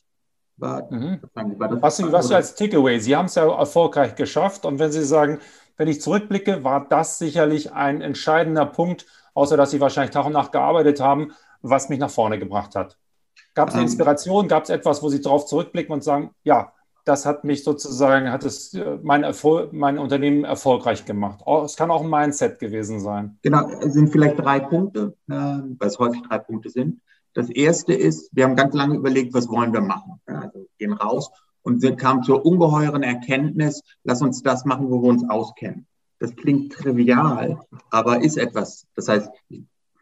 War, 0.58 0.90
mhm. 0.90 1.20
war 1.34 1.82
was, 1.82 2.02
was 2.10 2.32
als 2.32 2.54
Takeaway, 2.54 2.98
Sie 2.98 3.14
haben 3.14 3.26
es 3.26 3.34
ja 3.34 3.46
erfolgreich 3.46 4.14
geschafft 4.14 4.64
und 4.64 4.78
wenn 4.78 4.90
Sie 4.90 5.04
sagen, 5.04 5.38
wenn 5.76 5.88
ich 5.88 6.00
zurückblicke, 6.00 6.64
war 6.64 6.86
das 6.88 7.18
sicherlich 7.18 7.72
ein 7.72 8.00
entscheidender 8.00 8.64
Punkt, 8.64 9.06
außer 9.34 9.58
dass 9.58 9.70
Sie 9.70 9.80
wahrscheinlich 9.80 10.12
Tag 10.12 10.24
und 10.24 10.32
Nacht 10.32 10.52
gearbeitet 10.52 11.00
haben, 11.00 11.32
was 11.60 11.90
mich 11.90 11.98
nach 11.98 12.10
vorne 12.10 12.38
gebracht 12.38 12.74
hat. 12.74 12.96
Gab 13.54 13.68
es 13.68 13.74
eine 13.74 13.82
ähm. 13.82 13.88
Inspiration, 13.88 14.48
gab 14.48 14.64
es 14.64 14.70
etwas, 14.70 15.02
wo 15.02 15.10
Sie 15.10 15.20
darauf 15.20 15.46
zurückblicken 15.46 15.92
und 15.92 16.02
sagen, 16.02 16.30
ja, 16.42 16.72
das 17.04 17.24
hat 17.24 17.44
mich 17.44 17.62
sozusagen, 17.62 18.32
hat 18.32 18.44
es 18.44 18.74
äh, 18.74 18.98
mein, 19.02 19.22
Erfolg, 19.22 19.72
mein 19.72 19.98
Unternehmen 19.98 20.44
erfolgreich 20.44 21.04
gemacht. 21.04 21.40
Es 21.64 21.76
kann 21.76 21.90
auch 21.90 22.02
ein 22.02 22.10
Mindset 22.10 22.58
gewesen 22.58 23.00
sein. 23.00 23.38
Genau, 23.42 23.68
es 23.80 23.92
sind 23.92 24.10
vielleicht 24.10 24.38
drei 24.38 24.58
Punkte, 24.58 25.14
äh, 25.28 25.32
weil 25.32 25.88
es 25.88 25.98
häufig 25.98 26.22
drei 26.22 26.38
Punkte 26.38 26.68
sind. 26.68 27.00
Das 27.36 27.50
erste 27.50 27.92
ist, 27.92 28.30
wir 28.32 28.44
haben 28.44 28.56
ganz 28.56 28.72
lange 28.72 28.96
überlegt, 28.96 29.34
was 29.34 29.50
wollen 29.50 29.74
wir 29.74 29.82
machen. 29.82 30.22
Also 30.24 30.66
gehen 30.78 30.94
raus 30.94 31.30
und 31.60 31.82
sind, 31.82 31.98
kamen 31.98 32.22
zur 32.22 32.46
ungeheuren 32.46 33.02
Erkenntnis, 33.02 33.82
lass 34.04 34.22
uns 34.22 34.42
das 34.42 34.64
machen, 34.64 34.88
wo 34.88 35.02
wir 35.02 35.10
uns 35.10 35.28
auskennen. 35.28 35.86
Das 36.18 36.34
klingt 36.34 36.72
trivial, 36.72 37.60
aber 37.90 38.22
ist 38.22 38.38
etwas. 38.38 38.86
Das 38.94 39.08
heißt, 39.08 39.28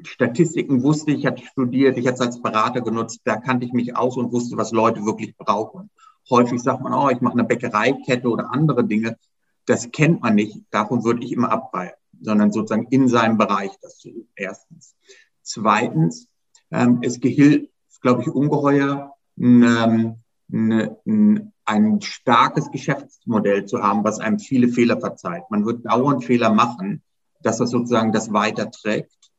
Statistiken 0.04 0.84
wusste 0.84 1.10
ich, 1.10 1.26
hatte 1.26 1.44
studiert, 1.44 1.98
ich 1.98 2.06
hatte 2.06 2.14
es 2.14 2.20
als 2.20 2.40
Berater 2.40 2.82
genutzt, 2.82 3.22
da 3.24 3.34
kannte 3.34 3.66
ich 3.66 3.72
mich 3.72 3.96
aus 3.96 4.16
und 4.16 4.30
wusste, 4.30 4.56
was 4.56 4.70
Leute 4.70 5.04
wirklich 5.04 5.36
brauchen. 5.36 5.90
Häufig 6.30 6.62
sagt 6.62 6.82
man, 6.82 6.94
oh, 6.94 7.10
ich 7.10 7.20
mache 7.20 7.32
eine 7.32 7.42
Bäckereikette 7.42 8.28
oder 8.28 8.52
andere 8.52 8.84
Dinge. 8.84 9.18
Das 9.66 9.90
kennt 9.90 10.22
man 10.22 10.36
nicht, 10.36 10.62
davon 10.70 11.02
würde 11.02 11.24
ich 11.24 11.32
immer 11.32 11.50
abweichen, 11.50 11.98
sondern 12.20 12.52
sozusagen 12.52 12.86
in 12.90 13.08
seinem 13.08 13.38
Bereich 13.38 13.72
das 13.82 13.98
zu 13.98 14.12
tun. 14.12 14.28
Erstens. 14.36 14.94
Zweitens, 15.42 16.28
ähm, 16.74 16.98
es 17.02 17.20
gilt, 17.20 17.70
glaube 18.02 18.22
ich, 18.22 18.28
ungeheuer, 18.28 19.14
ähm, 19.38 20.16
eine, 20.52 20.96
ein, 21.06 21.52
ein 21.64 22.00
starkes 22.00 22.70
Geschäftsmodell 22.70 23.64
zu 23.64 23.82
haben, 23.82 24.04
was 24.04 24.18
einem 24.18 24.38
viele 24.38 24.68
Fehler 24.68 25.00
verzeiht. 25.00 25.44
Man 25.50 25.64
wird 25.64 25.86
dauernd 25.86 26.24
Fehler 26.24 26.52
machen, 26.52 27.02
dass 27.40 27.58
das 27.58 27.70
sozusagen 27.70 28.12
das 28.12 28.32
weiterträgt. 28.32 29.30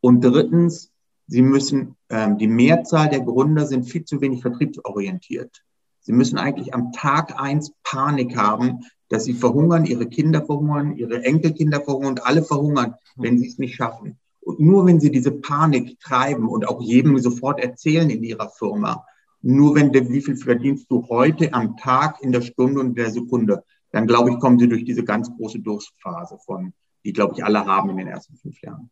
Und 0.00 0.22
drittens, 0.22 0.90
sie 1.26 1.42
müssen, 1.42 1.96
ähm, 2.08 2.38
die 2.38 2.48
Mehrzahl 2.48 3.10
der 3.10 3.20
Gründer 3.20 3.66
sind 3.66 3.84
viel 3.84 4.04
zu 4.04 4.20
wenig 4.20 4.40
vertriebsorientiert. 4.40 5.62
Sie 6.00 6.12
müssen 6.12 6.38
eigentlich 6.38 6.74
am 6.74 6.92
Tag 6.92 7.38
eins 7.38 7.72
Panik 7.84 8.36
haben, 8.36 8.80
dass 9.10 9.24
sie 9.24 9.34
verhungern, 9.34 9.84
ihre 9.84 10.06
Kinder 10.06 10.44
verhungern, 10.44 10.96
ihre 10.96 11.24
Enkelkinder 11.24 11.82
verhungern 11.82 12.12
und 12.12 12.26
alle 12.26 12.42
verhungern, 12.42 12.94
wenn 13.16 13.38
sie 13.38 13.48
es 13.48 13.58
nicht 13.58 13.76
schaffen. 13.76 14.18
Und 14.40 14.60
nur 14.60 14.86
wenn 14.86 15.00
sie 15.00 15.10
diese 15.10 15.32
Panik 15.32 16.00
treiben 16.00 16.48
und 16.48 16.66
auch 16.68 16.80
jedem 16.80 17.18
sofort 17.18 17.60
erzählen 17.60 18.08
in 18.08 18.22
ihrer 18.22 18.48
Firma, 18.48 19.04
nur 19.42 19.74
wenn 19.74 19.92
der, 19.92 20.08
wie 20.08 20.20
viel 20.20 20.36
verdienst 20.36 20.90
du 20.90 21.06
heute 21.08 21.52
am 21.54 21.76
Tag, 21.76 22.22
in 22.22 22.32
der 22.32 22.42
Stunde 22.42 22.80
und 22.80 22.96
der 22.96 23.10
Sekunde, 23.10 23.64
dann 23.90 24.06
glaube 24.06 24.30
ich, 24.30 24.38
kommen 24.38 24.58
sie 24.58 24.68
durch 24.68 24.84
diese 24.84 25.04
ganz 25.04 25.30
große 25.36 25.60
Durstphase 25.60 26.38
von, 26.44 26.72
die 27.04 27.12
glaube 27.12 27.34
ich 27.36 27.44
alle 27.44 27.64
haben 27.64 27.90
in 27.90 27.96
den 27.96 28.08
ersten 28.08 28.36
fünf 28.36 28.60
Jahren. 28.62 28.90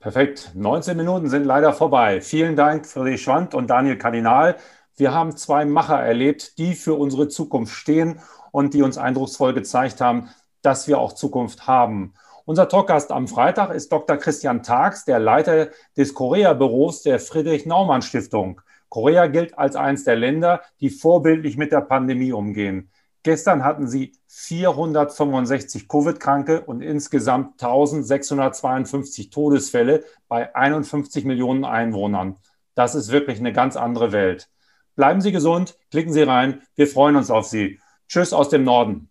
Perfekt. 0.00 0.52
19 0.54 0.96
Minuten 0.96 1.28
sind 1.28 1.44
leider 1.44 1.74
vorbei. 1.74 2.22
Vielen 2.22 2.56
Dank, 2.56 2.86
Friedrich 2.86 3.22
Schwand 3.22 3.54
und 3.54 3.68
Daniel 3.68 3.98
Kardinal. 3.98 4.56
Wir 4.96 5.12
haben 5.12 5.36
zwei 5.36 5.66
Macher 5.66 6.00
erlebt, 6.00 6.56
die 6.58 6.74
für 6.74 6.94
unsere 6.94 7.28
Zukunft 7.28 7.74
stehen 7.74 8.18
und 8.50 8.72
die 8.72 8.82
uns 8.82 8.96
eindrucksvoll 8.96 9.52
gezeigt 9.52 10.00
haben, 10.00 10.30
dass 10.62 10.88
wir 10.88 10.98
auch 10.98 11.12
Zukunft 11.12 11.66
haben. 11.66 12.14
Unser 12.50 12.68
Talkgast 12.68 13.12
am 13.12 13.28
Freitag 13.28 13.72
ist 13.72 13.92
Dr. 13.92 14.16
Christian 14.16 14.64
Tags, 14.64 15.04
der 15.04 15.20
Leiter 15.20 15.68
des 15.96 16.14
Korea-Büros 16.14 17.02
der 17.02 17.20
Friedrich-Naumann-Stiftung. 17.20 18.60
Korea 18.88 19.28
gilt 19.28 19.56
als 19.56 19.76
eines 19.76 20.02
der 20.02 20.16
Länder, 20.16 20.60
die 20.80 20.90
vorbildlich 20.90 21.56
mit 21.56 21.70
der 21.70 21.82
Pandemie 21.82 22.32
umgehen. 22.32 22.90
Gestern 23.22 23.62
hatten 23.62 23.86
sie 23.86 24.14
465 24.26 25.86
Covid-Kranke 25.86 26.62
und 26.62 26.82
insgesamt 26.82 27.62
1652 27.62 29.30
Todesfälle 29.30 30.02
bei 30.26 30.52
51 30.52 31.24
Millionen 31.24 31.64
Einwohnern. 31.64 32.36
Das 32.74 32.96
ist 32.96 33.12
wirklich 33.12 33.38
eine 33.38 33.52
ganz 33.52 33.76
andere 33.76 34.10
Welt. 34.10 34.50
Bleiben 34.96 35.20
Sie 35.20 35.30
gesund, 35.30 35.78
klicken 35.92 36.12
Sie 36.12 36.22
rein. 36.22 36.62
Wir 36.74 36.88
freuen 36.88 37.14
uns 37.14 37.30
auf 37.30 37.46
Sie. 37.46 37.78
Tschüss 38.08 38.32
aus 38.32 38.48
dem 38.48 38.64
Norden. 38.64 39.09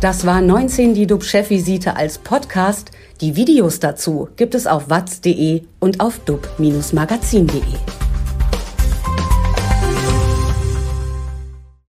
Das 0.00 0.26
war 0.26 0.42
19 0.42 0.92
die 0.92 1.06
DUB-Chefvisite 1.06 1.96
als 1.96 2.18
Podcast. 2.18 2.90
Die 3.22 3.34
Videos 3.34 3.80
dazu 3.80 4.28
gibt 4.36 4.54
es 4.54 4.66
auf 4.66 4.90
watz.de 4.90 5.62
und 5.80 6.00
auf 6.00 6.18
dub-magazin.de. 6.18 8.05